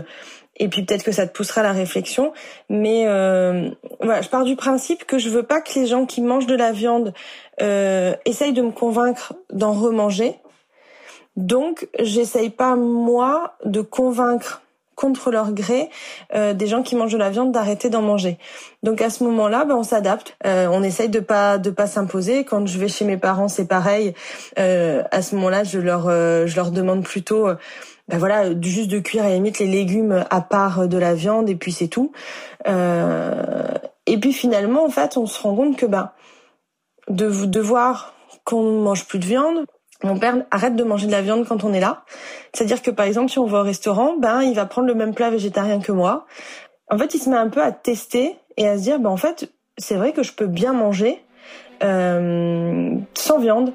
et 0.60 0.68
puis 0.68 0.84
peut-être 0.84 1.02
que 1.02 1.10
ça 1.10 1.26
te 1.26 1.32
poussera 1.32 1.62
à 1.62 1.64
la 1.64 1.72
réflexion. 1.72 2.32
Mais 2.68 3.06
euh, 3.06 3.70
voilà, 4.00 4.20
je 4.20 4.28
pars 4.28 4.44
du 4.44 4.54
principe 4.54 5.04
que 5.06 5.18
je 5.18 5.30
veux 5.30 5.42
pas 5.42 5.60
que 5.60 5.76
les 5.76 5.86
gens 5.86 6.06
qui 6.06 6.20
mangent 6.20 6.46
de 6.46 6.54
la 6.54 6.70
viande 6.70 7.12
euh, 7.60 8.14
essayent 8.26 8.52
de 8.52 8.62
me 8.62 8.70
convaincre 8.70 9.32
d'en 9.50 9.72
remanger. 9.72 10.36
Donc, 11.36 11.88
j'essaye 11.98 12.50
pas 12.50 12.76
moi 12.76 13.56
de 13.64 13.80
convaincre 13.80 14.62
contre 15.00 15.30
leur 15.30 15.52
gré 15.52 15.88
euh, 16.34 16.52
des 16.52 16.66
gens 16.66 16.82
qui 16.82 16.94
mangent 16.94 17.14
de 17.14 17.18
la 17.18 17.30
viande 17.30 17.52
d'arrêter 17.52 17.88
d'en 17.88 18.02
manger. 18.02 18.36
Donc 18.82 19.00
à 19.00 19.08
ce 19.08 19.24
moment-là, 19.24 19.64
ben, 19.64 19.76
on 19.76 19.82
s'adapte. 19.82 20.36
Euh, 20.44 20.68
on 20.70 20.82
essaye 20.82 21.08
de 21.08 21.20
pas 21.20 21.56
de 21.56 21.70
pas 21.70 21.86
s'imposer. 21.86 22.44
Quand 22.44 22.66
je 22.66 22.78
vais 22.78 22.88
chez 22.88 23.06
mes 23.06 23.16
parents, 23.16 23.48
c'est 23.48 23.66
pareil. 23.66 24.12
Euh, 24.58 25.02
à 25.10 25.22
ce 25.22 25.36
moment-là, 25.36 25.64
je 25.64 25.78
leur 25.78 26.08
euh, 26.08 26.46
je 26.46 26.54
leur 26.56 26.70
demande 26.70 27.02
plutôt 27.02 27.48
ben 28.10 28.18
voilà, 28.18 28.60
juste 28.60 28.90
de 28.90 28.98
cuire 28.98 29.22
à 29.22 29.28
la 29.28 29.34
limite 29.34 29.60
les 29.60 29.66
légumes 29.66 30.24
à 30.30 30.40
part 30.40 30.88
de 30.88 30.98
la 30.98 31.14
viande 31.14 31.48
et 31.48 31.54
puis 31.54 31.70
c'est 31.70 31.86
tout. 31.86 32.10
Euh, 32.66 33.68
et 34.06 34.18
puis 34.18 34.32
finalement, 34.32 34.84
en 34.84 34.88
fait, 34.88 35.16
on 35.16 35.26
se 35.26 35.40
rend 35.40 35.54
compte 35.54 35.76
que 35.76 35.86
ben 35.86 36.10
de, 37.08 37.60
voir 37.60 38.14
qu'on 38.44 38.80
mange 38.80 39.06
plus 39.06 39.20
de 39.20 39.24
viande, 39.24 39.64
mon 40.02 40.18
père 40.18 40.44
arrête 40.50 40.74
de 40.74 40.82
manger 40.82 41.06
de 41.06 41.12
la 41.12 41.22
viande 41.22 41.46
quand 41.46 41.62
on 41.62 41.72
est 41.72 41.80
là. 41.80 42.02
C'est-à-dire 42.52 42.82
que 42.82 42.90
par 42.90 43.06
exemple, 43.06 43.30
si 43.30 43.38
on 43.38 43.46
va 43.46 43.60
au 43.60 43.64
restaurant, 43.64 44.16
ben 44.18 44.42
il 44.42 44.54
va 44.54 44.66
prendre 44.66 44.88
le 44.88 44.94
même 44.94 45.14
plat 45.14 45.30
végétarien 45.30 45.78
que 45.80 45.92
moi. 45.92 46.26
En 46.90 46.98
fait, 46.98 47.14
il 47.14 47.20
se 47.20 47.30
met 47.30 47.36
un 47.36 47.48
peu 47.48 47.62
à 47.62 47.70
tester 47.70 48.34
et 48.56 48.66
à 48.66 48.76
se 48.76 48.82
dire, 48.82 48.98
ben 48.98 49.10
en 49.10 49.16
fait, 49.16 49.52
c'est 49.78 49.94
vrai 49.94 50.12
que 50.12 50.24
je 50.24 50.32
peux 50.32 50.46
bien 50.46 50.72
manger 50.72 51.22
euh, 51.84 52.96
sans 53.14 53.38
viande 53.38 53.72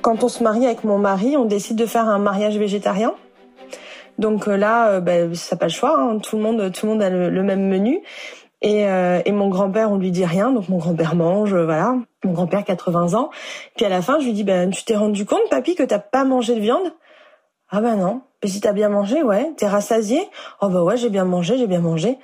quand 0.00 0.24
on 0.24 0.28
se 0.28 0.42
marie 0.42 0.66
avec 0.66 0.84
mon 0.84 0.98
mari, 0.98 1.36
on 1.36 1.44
décide 1.44 1.76
de 1.76 1.86
faire 1.86 2.08
un 2.08 2.18
mariage 2.18 2.56
végétarien. 2.56 3.14
Donc 4.18 4.48
euh, 4.48 4.56
là, 4.56 4.88
euh, 4.88 5.00
ben, 5.00 5.34
ça 5.34 5.56
pas 5.56 5.66
le 5.66 5.72
choix. 5.72 5.98
Hein. 5.98 6.18
Tout 6.18 6.36
le 6.36 6.42
monde, 6.42 6.72
tout 6.72 6.86
le 6.86 6.92
monde 6.92 7.02
a 7.02 7.10
le, 7.10 7.42
même 7.42 7.66
menu. 7.68 8.02
Et, 8.62 8.86
euh, 8.86 9.22
et 9.24 9.32
mon 9.32 9.48
grand-père, 9.48 9.90
on 9.90 9.96
lui 9.96 10.10
dit 10.10 10.24
rien. 10.24 10.52
Donc 10.52 10.68
mon 10.68 10.78
grand-père 10.78 11.14
mange, 11.14 11.54
voilà. 11.54 11.96
Mon 12.24 12.32
grand-père, 12.32 12.64
80 12.64 13.14
ans. 13.14 13.30
Puis 13.76 13.86
à 13.86 13.88
la 13.88 14.02
fin, 14.02 14.20
je 14.20 14.26
lui 14.26 14.32
dis, 14.32 14.44
ben 14.44 14.70
tu 14.70 14.84
t'es 14.84 14.96
rendu 14.96 15.24
compte, 15.24 15.48
papy, 15.48 15.74
que 15.74 15.82
t'as 15.82 15.98
pas 15.98 16.24
mangé 16.24 16.54
de 16.54 16.60
viande? 16.60 16.92
Ah 17.70 17.80
ben 17.80 17.96
non. 17.96 18.22
Mais 18.42 18.50
si 18.50 18.60
t'as 18.60 18.72
bien 18.72 18.88
mangé, 18.88 19.22
ouais. 19.22 19.52
T'es 19.56 19.66
rassasié? 19.66 20.20
Oh 20.60 20.68
ben 20.68 20.82
ouais, 20.82 20.96
j'ai 20.96 21.08
bien 21.08 21.24
mangé, 21.24 21.56
j'ai 21.56 21.66
bien 21.66 21.80
mangé. 21.80 22.18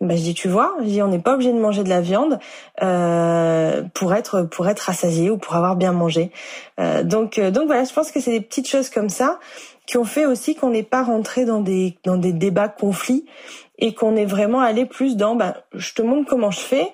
Ben, 0.00 0.16
je 0.16 0.22
dis 0.22 0.34
tu 0.34 0.48
vois, 0.48 0.76
je 0.80 0.84
dis 0.84 1.02
on 1.02 1.08
n'est 1.08 1.18
pas 1.18 1.34
obligé 1.34 1.52
de 1.52 1.58
manger 1.58 1.82
de 1.82 1.88
la 1.88 2.00
viande 2.00 2.38
euh, 2.82 3.82
pour 3.94 4.14
être 4.14 4.42
pour 4.42 4.68
être 4.68 4.80
rassasié 4.80 5.28
ou 5.28 5.38
pour 5.38 5.56
avoir 5.56 5.74
bien 5.74 5.92
mangé. 5.92 6.30
Euh, 6.78 7.02
donc 7.02 7.38
euh, 7.38 7.50
donc 7.50 7.66
voilà, 7.66 7.82
je 7.82 7.92
pense 7.92 8.12
que 8.12 8.20
c'est 8.20 8.30
des 8.30 8.40
petites 8.40 8.68
choses 8.68 8.90
comme 8.90 9.08
ça 9.08 9.40
qui 9.86 9.96
ont 9.96 10.04
fait 10.04 10.24
aussi 10.24 10.54
qu'on 10.54 10.70
n'est 10.70 10.84
pas 10.84 11.02
rentré 11.02 11.44
dans 11.44 11.60
des 11.60 11.98
dans 12.04 12.16
des 12.16 12.32
débats 12.32 12.68
conflits 12.68 13.26
et 13.78 13.92
qu'on 13.92 14.14
est 14.14 14.24
vraiment 14.24 14.60
allé 14.60 14.86
plus 14.86 15.16
dans 15.16 15.34
ben 15.34 15.54
je 15.74 15.92
te 15.94 16.02
montre 16.02 16.28
comment 16.28 16.52
je 16.52 16.60
fais. 16.60 16.92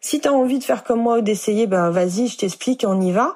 Si 0.00 0.20
tu 0.20 0.28
as 0.28 0.32
envie 0.32 0.60
de 0.60 0.64
faire 0.64 0.84
comme 0.84 1.00
moi 1.00 1.18
ou 1.18 1.20
d'essayer, 1.22 1.66
ben 1.66 1.90
vas-y, 1.90 2.28
je 2.28 2.38
t'explique, 2.38 2.84
on 2.86 3.00
y 3.00 3.10
va. 3.10 3.34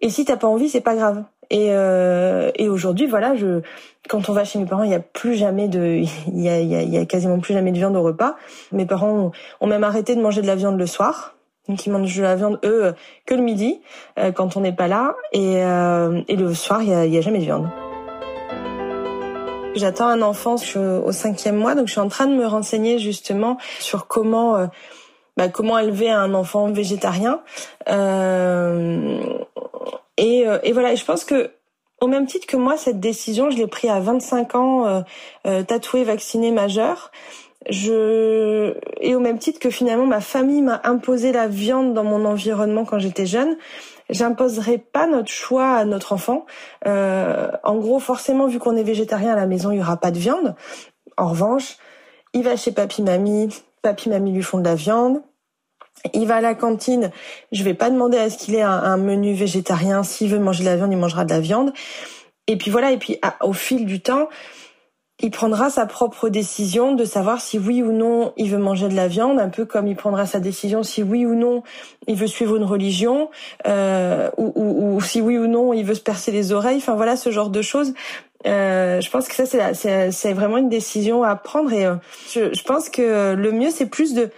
Et 0.00 0.08
si 0.08 0.24
t'as 0.24 0.38
pas 0.38 0.48
envie, 0.48 0.70
c'est 0.70 0.80
pas 0.80 0.94
grave. 0.94 1.24
Et, 1.50 1.68
euh, 1.70 2.50
et 2.54 2.68
aujourd'hui, 2.68 3.06
voilà, 3.06 3.34
je, 3.34 3.60
quand 4.08 4.28
on 4.28 4.32
va 4.32 4.44
chez 4.44 4.58
mes 4.58 4.66
parents, 4.66 4.84
il 4.84 4.90
y 4.90 4.94
a 4.94 5.00
plus 5.00 5.34
jamais 5.34 5.68
de, 5.68 6.02
il 6.28 6.40
y 6.40 6.48
a, 6.48 6.60
il 6.60 6.70
y 6.70 6.98
a, 6.98 7.04
quasiment 7.06 7.38
plus 7.40 7.54
jamais 7.54 7.72
de 7.72 7.78
viande 7.78 7.96
au 7.96 8.02
repas. 8.02 8.36
Mes 8.72 8.86
parents 8.86 9.32
ont, 9.60 9.66
même 9.66 9.84
arrêté 9.84 10.14
de 10.14 10.20
manger 10.20 10.42
de 10.42 10.46
la 10.46 10.56
viande 10.56 10.78
le 10.78 10.86
soir. 10.86 11.34
Donc 11.68 11.86
ils 11.86 11.92
mangent 11.92 12.16
de 12.16 12.22
la 12.22 12.34
viande 12.34 12.58
eux 12.64 12.94
que 13.26 13.34
le 13.34 13.42
midi 13.42 13.80
euh, 14.18 14.32
quand 14.32 14.56
on 14.56 14.60
n'est 14.60 14.72
pas 14.72 14.88
là 14.88 15.14
et, 15.32 15.62
euh, 15.62 16.20
et 16.26 16.34
le 16.34 16.52
soir 16.52 16.82
il 16.82 16.88
y 16.88 16.94
a, 16.94 17.06
y 17.06 17.16
a 17.16 17.20
jamais 17.20 17.38
de 17.38 17.44
viande. 17.44 17.68
J'attends 19.74 20.08
un 20.08 20.20
enfant, 20.20 20.56
au 20.76 21.12
cinquième 21.12 21.56
mois, 21.56 21.76
donc 21.76 21.86
je 21.86 21.92
suis 21.92 22.00
en 22.00 22.08
train 22.08 22.26
de 22.26 22.34
me 22.34 22.44
renseigner 22.44 22.98
justement 22.98 23.56
sur 23.78 24.08
comment 24.08 24.56
euh, 24.56 24.66
bah, 25.36 25.48
comment 25.48 25.78
élever 25.78 26.10
un 26.10 26.34
enfant 26.34 26.72
végétarien. 26.72 27.40
Euh, 27.88 29.22
et, 30.20 30.46
euh, 30.46 30.58
et 30.62 30.72
voilà, 30.72 30.94
je 30.94 31.04
pense 31.04 31.24
que 31.24 31.50
Au 32.00 32.06
même 32.06 32.26
titre 32.26 32.46
que 32.46 32.56
moi, 32.56 32.78
cette 32.78 32.98
décision, 32.98 33.50
je 33.50 33.58
l'ai 33.58 33.66
prise 33.66 33.90
à 33.90 34.00
25 34.00 34.54
ans, 34.54 34.86
euh, 34.86 35.00
euh, 35.46 35.62
tatouée, 35.62 36.04
vaccinée, 36.04 36.50
majeure. 36.50 37.10
Je 37.68 38.74
et 39.00 39.14
au 39.14 39.20
même 39.20 39.38
titre 39.38 39.58
que 39.60 39.68
finalement 39.68 40.06
ma 40.06 40.22
famille 40.22 40.62
m'a 40.62 40.80
imposé 40.84 41.30
la 41.30 41.46
viande 41.46 41.92
dans 41.92 42.04
mon 42.04 42.24
environnement 42.24 42.86
quand 42.86 42.98
j'étais 42.98 43.26
jeune, 43.26 43.58
j'imposerai 44.08 44.78
pas 44.78 45.06
notre 45.06 45.30
choix 45.30 45.76
à 45.76 45.84
notre 45.84 46.14
enfant. 46.14 46.46
Euh, 46.86 47.50
en 47.62 47.76
gros, 47.76 47.98
forcément, 48.00 48.46
vu 48.46 48.58
qu'on 48.58 48.76
est 48.76 48.82
végétarien 48.82 49.32
à 49.32 49.36
la 49.36 49.46
maison, 49.46 49.70
il 49.72 49.78
y 49.78 49.82
aura 49.82 49.98
pas 49.98 50.10
de 50.10 50.18
viande. 50.18 50.54
En 51.18 51.28
revanche, 51.28 51.76
il 52.32 52.44
va 52.44 52.56
chez 52.56 52.72
papy 52.72 53.02
mamie, 53.02 53.50
papy 53.82 54.08
mamie 54.08 54.32
lui 54.32 54.42
font 54.42 54.58
de 54.58 54.64
la 54.64 54.74
viande. 54.74 55.20
Il 56.14 56.26
va 56.26 56.36
à 56.36 56.40
la 56.40 56.54
cantine, 56.54 57.10
je 57.52 57.62
vais 57.62 57.74
pas 57.74 57.90
demander 57.90 58.18
à 58.18 58.30
ce 58.30 58.38
qu'il 58.38 58.54
ait 58.54 58.62
un, 58.62 58.96
menu 58.96 59.34
végétarien. 59.34 60.02
S'il 60.02 60.30
veut 60.30 60.38
manger 60.38 60.64
de 60.64 60.68
la 60.68 60.76
viande, 60.76 60.92
il 60.92 60.98
mangera 60.98 61.24
de 61.24 61.30
la 61.30 61.40
viande. 61.40 61.72
Et 62.46 62.56
puis 62.56 62.70
voilà, 62.70 62.90
et 62.90 62.96
puis 62.96 63.20
au 63.42 63.52
fil 63.52 63.84
du 63.84 64.00
temps, 64.00 64.28
il 65.22 65.30
prendra 65.30 65.70
sa 65.70 65.86
propre 65.86 66.28
décision 66.28 66.94
de 66.94 67.04
savoir 67.04 67.40
si 67.40 67.58
oui 67.58 67.82
ou 67.82 67.92
non 67.92 68.32
il 68.36 68.50
veut 68.50 68.58
manger 68.58 68.88
de 68.88 68.94
la 68.94 69.08
viande, 69.08 69.38
un 69.38 69.48
peu 69.48 69.64
comme 69.66 69.86
il 69.86 69.96
prendra 69.96 70.26
sa 70.26 70.40
décision 70.40 70.82
si 70.82 71.02
oui 71.02 71.26
ou 71.26 71.34
non 71.34 71.62
il 72.06 72.16
veut 72.16 72.26
suivre 72.26 72.56
une 72.56 72.64
religion, 72.64 73.28
euh, 73.66 74.30
ou, 74.38 74.52
ou, 74.54 74.96
ou, 74.96 75.00
si 75.00 75.20
oui 75.20 75.36
ou 75.36 75.46
non 75.46 75.72
il 75.72 75.84
veut 75.84 75.94
se 75.94 76.00
percer 76.00 76.32
les 76.32 76.52
oreilles. 76.52 76.78
Enfin 76.78 76.94
voilà 76.94 77.16
ce 77.16 77.30
genre 77.30 77.50
de 77.50 77.62
choses. 77.62 77.92
Euh, 78.46 79.02
je 79.02 79.10
pense 79.10 79.28
que 79.28 79.34
ça 79.34 79.74
c'est 79.74 80.32
vraiment 80.32 80.56
une 80.56 80.70
décision 80.70 81.22
à 81.22 81.36
prendre 81.36 81.72
et 81.74 81.84
euh, 81.84 81.96
je, 82.32 82.54
je 82.54 82.62
pense 82.64 82.88
que 82.88 83.34
le 83.34 83.52
mieux 83.52 83.70
c'est 83.70 83.86
plus 83.86 84.14
de 84.14 84.30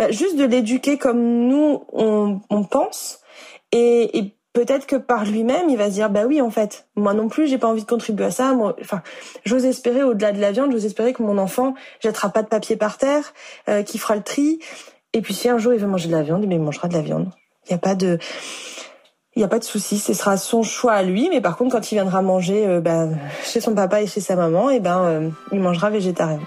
bah, 0.00 0.10
juste 0.10 0.38
de 0.38 0.44
l'éduquer 0.44 0.96
comme 0.96 1.20
nous 1.20 1.84
on, 1.92 2.64
pense. 2.64 3.20
Et, 3.70 4.34
peut-être 4.54 4.86
que 4.86 4.96
par 4.96 5.26
lui-même 5.26 5.68
il 5.68 5.76
va 5.76 5.88
se 5.88 5.92
dire 5.92 6.10
bah 6.10 6.24
oui 6.26 6.40
en 6.40 6.50
fait 6.50 6.88
moi 6.96 7.14
non 7.14 7.28
plus 7.28 7.46
j'ai 7.46 7.56
pas 7.56 7.68
envie 7.68 7.82
de 7.82 7.86
contribuer 7.86 8.24
à 8.24 8.30
ça. 8.30 8.56
Enfin 8.80 9.02
j'ose 9.44 9.66
espérer 9.66 10.02
au-delà 10.02 10.32
de 10.32 10.40
la 10.40 10.52
viande 10.52 10.72
j'ose 10.72 10.86
espérer 10.86 11.12
que 11.12 11.22
mon 11.22 11.36
enfant 11.36 11.74
jettera 12.00 12.30
pas 12.30 12.42
de 12.42 12.48
papier 12.48 12.76
par 12.76 12.96
terre 12.96 13.34
euh, 13.68 13.82
qui 13.82 13.98
fera 13.98 14.16
le 14.16 14.22
tri. 14.22 14.58
Et 15.12 15.20
puis 15.20 15.34
si 15.34 15.50
un 15.50 15.58
jour 15.58 15.74
il 15.74 15.78
veut 15.78 15.86
manger 15.86 16.08
de 16.08 16.12
la 16.12 16.22
viande 16.22 16.42
il 16.42 16.60
mangera 16.60 16.88
de 16.88 16.94
la 16.94 17.02
viande. 17.02 17.30
Il 17.68 17.74
a 17.74 17.78
pas 17.78 17.94
de 17.94 18.18
il 19.36 19.42
y 19.42 19.44
a 19.44 19.48
pas 19.48 19.58
de 19.58 19.64
souci, 19.64 19.98
ce 19.98 20.14
sera 20.14 20.38
son 20.38 20.62
choix 20.62 20.94
à 20.94 21.02
lui, 21.02 21.28
mais 21.30 21.42
par 21.42 21.58
contre 21.58 21.76
quand 21.76 21.92
il 21.92 21.96
viendra 21.96 22.22
manger 22.22 22.66
euh, 22.66 22.80
bah, 22.80 23.06
chez 23.44 23.60
son 23.60 23.74
papa 23.74 24.00
et 24.00 24.06
chez 24.06 24.20
sa 24.20 24.34
maman, 24.34 24.70
et 24.70 24.76
eh 24.76 24.80
ben 24.80 25.04
euh, 25.04 25.28
il 25.52 25.60
mangera 25.60 25.90
végétarien. 25.90 26.40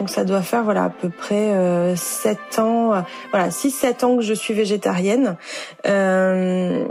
Donc 0.00 0.08
ça 0.08 0.24
doit 0.24 0.40
faire 0.40 0.64
voilà 0.64 0.84
à 0.84 0.88
peu 0.88 1.10
près 1.10 1.52
euh, 1.52 1.94
7 1.94 2.58
ans, 2.58 2.94
euh, 2.94 3.00
voilà 3.32 3.50
6-7 3.50 4.04
ans 4.06 4.16
que 4.16 4.22
je 4.22 4.32
suis 4.32 4.54
végétarienne. 4.54 5.36
Euh, 5.86 6.86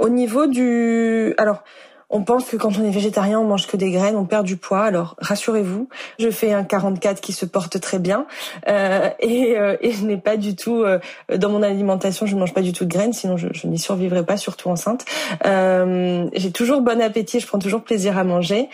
au 0.00 0.08
niveau 0.08 0.48
du, 0.48 1.34
alors 1.38 1.62
on 2.10 2.22
pense 2.22 2.46
que 2.46 2.56
quand 2.56 2.76
on 2.78 2.84
est 2.84 2.90
végétarien, 2.90 3.38
on 3.38 3.44
mange 3.44 3.66
que 3.66 3.76
des 3.76 3.90
graines, 3.90 4.16
on 4.16 4.24
perd 4.24 4.46
du 4.46 4.56
poids. 4.56 4.82
Alors 4.82 5.14
rassurez-vous, 5.18 5.88
je 6.18 6.30
fais 6.30 6.52
un 6.52 6.64
44 6.64 7.20
qui 7.20 7.32
se 7.32 7.44
porte 7.44 7.78
très 7.80 7.98
bien 7.98 8.26
euh, 8.66 9.10
et, 9.20 9.58
euh, 9.58 9.76
et, 9.80 9.92
je 9.92 10.04
n'ai 10.04 10.16
pas 10.16 10.36
du 10.36 10.56
tout 10.56 10.82
euh, 10.82 10.98
dans 11.32 11.50
mon 11.50 11.62
alimentation, 11.62 12.26
je 12.26 12.34
ne 12.34 12.40
mange 12.40 12.54
pas 12.54 12.62
du 12.62 12.72
tout 12.72 12.86
de 12.86 12.90
graines, 12.90 13.12
sinon 13.12 13.36
je, 13.36 13.48
je 13.52 13.66
n'y 13.66 13.78
survivrai 13.78 14.24
pas, 14.24 14.36
surtout 14.36 14.70
enceinte. 14.70 15.04
J'ai 15.44 16.52
toujours 16.52 16.80
bon 16.80 17.00
appétit, 17.00 17.40
je 17.40 17.46
prends 17.46 17.58
toujours 17.58 17.82
plaisir 17.82 18.16
à 18.18 18.24
manger. 18.24 18.68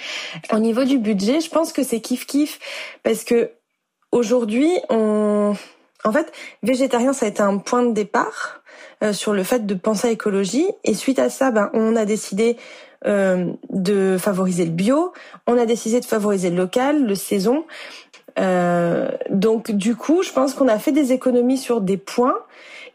Au 0.53 0.59
niveau 0.59 0.85
du 0.85 0.99
budget, 0.99 1.41
je 1.41 1.51
pense 1.51 1.73
que 1.73 1.83
c'est 1.83 2.01
kiff 2.01 2.27
kiff 2.27 2.59
parce 3.03 3.25
que 3.25 3.51
Aujourd'hui, 4.15 4.71
en 4.91 6.13
fait, 6.13 6.33
végétarien, 6.63 7.13
ça 7.13 7.27
a 7.27 7.29
été 7.29 7.43
un 7.43 7.59
point 7.59 7.83
de 7.83 7.91
départ 7.91 8.63
euh, 9.03 9.13
sur 9.13 9.33
le 9.33 9.43
fait 9.43 9.67
de 9.67 9.75
penser 9.75 10.07
à 10.07 10.11
écologie. 10.13 10.69
Et 10.85 10.95
suite 10.95 11.19
à 11.19 11.31
ça, 11.31 11.51
ben, 11.51 11.69
on 11.73 11.97
a 11.97 12.05
décidé 12.05 12.57
euh, 13.07 13.47
de 13.71 14.17
favoriser 14.17 14.67
le 14.67 14.71
bio, 14.71 15.13
on 15.49 15.59
a 15.59 15.67
décidé 15.67 15.99
de 15.99 16.05
favoriser 16.05 16.51
le 16.51 16.57
local, 16.57 17.05
le 17.05 17.17
saison. 17.17 17.65
Euh, 18.39 19.11
donc 19.31 19.73
du 19.73 19.97
coup, 19.97 20.23
je 20.23 20.31
pense 20.31 20.55
qu'on 20.55 20.69
a 20.69 20.79
fait 20.79 20.93
des 20.93 21.13
économies 21.13 21.59
sur 21.59 21.81
des 21.81 21.97
points 21.97 22.39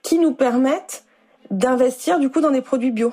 qui 0.03 0.19
nous 0.19 0.33
permettent 0.33 1.03
d'investir 1.51 2.19
du 2.19 2.29
coup 2.29 2.39
dans 2.39 2.51
des 2.51 2.61
produits 2.61 2.91
bio. 2.91 3.11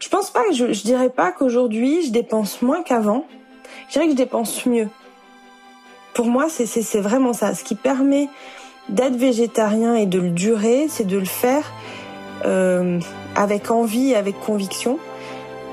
Je 0.00 0.08
pense 0.08 0.32
pas, 0.32 0.42
je 0.52 0.82
dirais 0.82 1.10
pas 1.10 1.30
qu'aujourd'hui 1.30 2.04
je 2.04 2.10
dépense 2.10 2.62
moins 2.62 2.82
qu'avant. 2.82 3.28
Je 3.86 3.92
dirais 3.92 4.06
que 4.06 4.10
je 4.10 4.16
dépense 4.16 4.66
mieux 4.66 4.88
pour 6.16 6.28
moi, 6.28 6.46
c'est 6.48 7.00
vraiment 7.00 7.34
ça. 7.34 7.54
Ce 7.54 7.62
qui 7.62 7.74
permet 7.74 8.30
d'être 8.88 9.16
végétarien 9.16 9.94
et 9.96 10.06
de 10.06 10.18
le 10.18 10.30
durer, 10.30 10.86
c'est 10.88 11.06
de 11.06 11.18
le 11.18 11.26
faire 11.26 11.70
euh, 12.46 12.98
avec 13.34 13.70
envie 13.70 14.14
avec 14.14 14.40
conviction. 14.40 14.98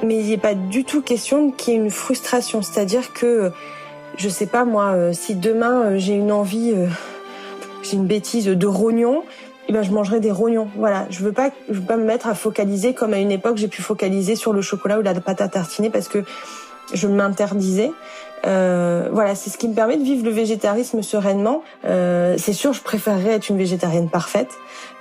Mais 0.04 0.20
il 0.20 0.28
n'est 0.28 0.38
pas 0.38 0.54
du 0.54 0.84
tout 0.84 1.02
question 1.02 1.50
qu'il 1.50 1.74
y 1.74 1.78
ait 1.78 1.80
une 1.80 1.90
frustration. 1.90 2.62
C'est-à-dire 2.62 3.14
que, 3.14 3.54
je 4.18 4.28
sais 4.28 4.46
pas 4.46 4.66
moi, 4.66 4.92
euh, 4.92 5.14
si 5.14 5.36
demain 5.36 5.84
euh, 5.84 5.98
j'ai 5.98 6.14
une 6.14 6.34
envie, 6.34 6.74
j'ai 7.82 7.96
une 7.96 8.06
bêtise 8.06 8.48
de 8.48 8.68
rognons, 8.68 9.24
eh 9.70 9.72
ben 9.72 9.82
je 9.82 9.92
mangerai 9.92 10.20
des 10.20 10.32
rognons. 10.32 10.68
Voilà, 10.76 11.06
je 11.10 11.24
veux 11.24 11.32
pas, 11.32 11.52
je 11.70 11.76
veux 11.76 11.86
pas 11.86 11.96
me 11.96 12.04
mettre 12.04 12.28
à 12.28 12.36
focaliser 12.36 12.94
comme 12.94 13.14
à 13.14 13.20
une 13.20 13.32
époque 13.32 13.56
j'ai 13.56 13.70
pu 13.70 13.82
focaliser 13.82 14.36
sur 14.36 14.52
le 14.52 14.62
chocolat 14.62 15.00
ou 15.00 15.04
la 15.04 15.14
pâte 15.14 15.40
à 15.40 15.48
tartiner 15.48 15.90
parce 15.90 16.10
que 16.10 16.26
je 16.94 17.08
m'interdisais. 17.08 17.94
Euh, 18.46 19.10
voilà, 19.12 19.36
c'est 19.36 19.50
ce 19.50 19.58
qui 19.58 19.68
me 19.68 19.74
permet 19.74 19.98
de 19.98 20.04
vivre 20.04 20.26
le 20.26 20.32
végétarisme 20.32 21.02
sereinement. 21.02 21.64
Euh, 21.86 22.36
c'est 22.38 22.54
sûr, 22.54 22.74
je 22.74 22.82
préférerais 22.82 23.32
être 23.32 23.50
une 23.50 23.58
végétarienne 23.58 24.10
parfaite, 24.10 24.52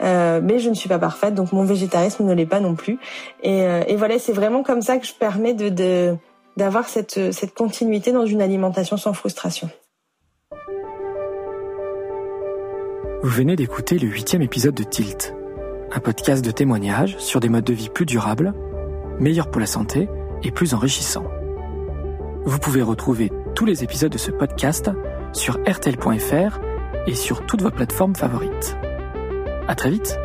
euh, 0.03 0.41
mais 0.43 0.59
je 0.59 0.69
ne 0.69 0.75
suis 0.75 0.89
pas 0.89 0.99
parfaite, 0.99 1.35
donc 1.35 1.53
mon 1.53 1.65
végétarisme 1.65 2.25
ne 2.25 2.35
l'est 2.35 2.47
pas 2.47 2.61
non 2.61 2.75
plus. 2.75 2.99
Et, 3.43 3.67
voilà, 3.97 4.19
c'est 4.19 4.33
vraiment 4.33 4.63
comme 4.63 4.83
ça 4.83 4.99
que 4.99 5.07
je 5.07 5.15
permets 5.15 5.55
de 5.55 6.17
d'avoir 6.57 6.87
cette 6.89 7.55
continuité 7.55 8.13
dans 8.13 8.27
une 8.27 8.43
alimentation 8.43 8.99
sans 8.99 9.15
frustration. 9.15 9.71
Vous 13.23 13.31
venez 13.31 13.57
d'écouter 13.57 13.99
le 13.99 14.09
huitième 14.09 14.43
épisode 14.43 14.75
de 14.75 14.83
Tilt, 14.83 15.35
un 15.93 16.01
podcast 16.01 16.45
de 16.45 16.51
témoignages 16.51 17.17
sur 17.19 17.41
des 17.41 17.49
modes 17.49 17.65
de 17.65 17.73
vie 17.73 17.89
plus 17.89 18.05
durables, 18.05 18.53
meilleurs 19.19 19.51
pour 19.51 19.61
la 19.61 19.67
santé 19.67 20.09
et 20.43 20.51
plus 20.51 20.75
enrichissants. 20.75 21.25
Vous 22.45 22.59
pouvez 22.59 22.83
retrouver 22.83 23.31
tous 23.55 23.65
les 23.65 23.85
épisodes 23.85 24.11
de 24.11 24.19
ce 24.19 24.33
podcast 24.33 24.91
sur 25.33 25.59
rtl.fr 25.65 26.59
et 27.07 27.15
sur 27.15 27.47
toutes 27.47 27.63
vos 27.63 27.71
plateformes 27.71 28.17
favorites. 28.17 28.77
À 29.69 29.75
très 29.77 29.91
vite! 29.91 30.19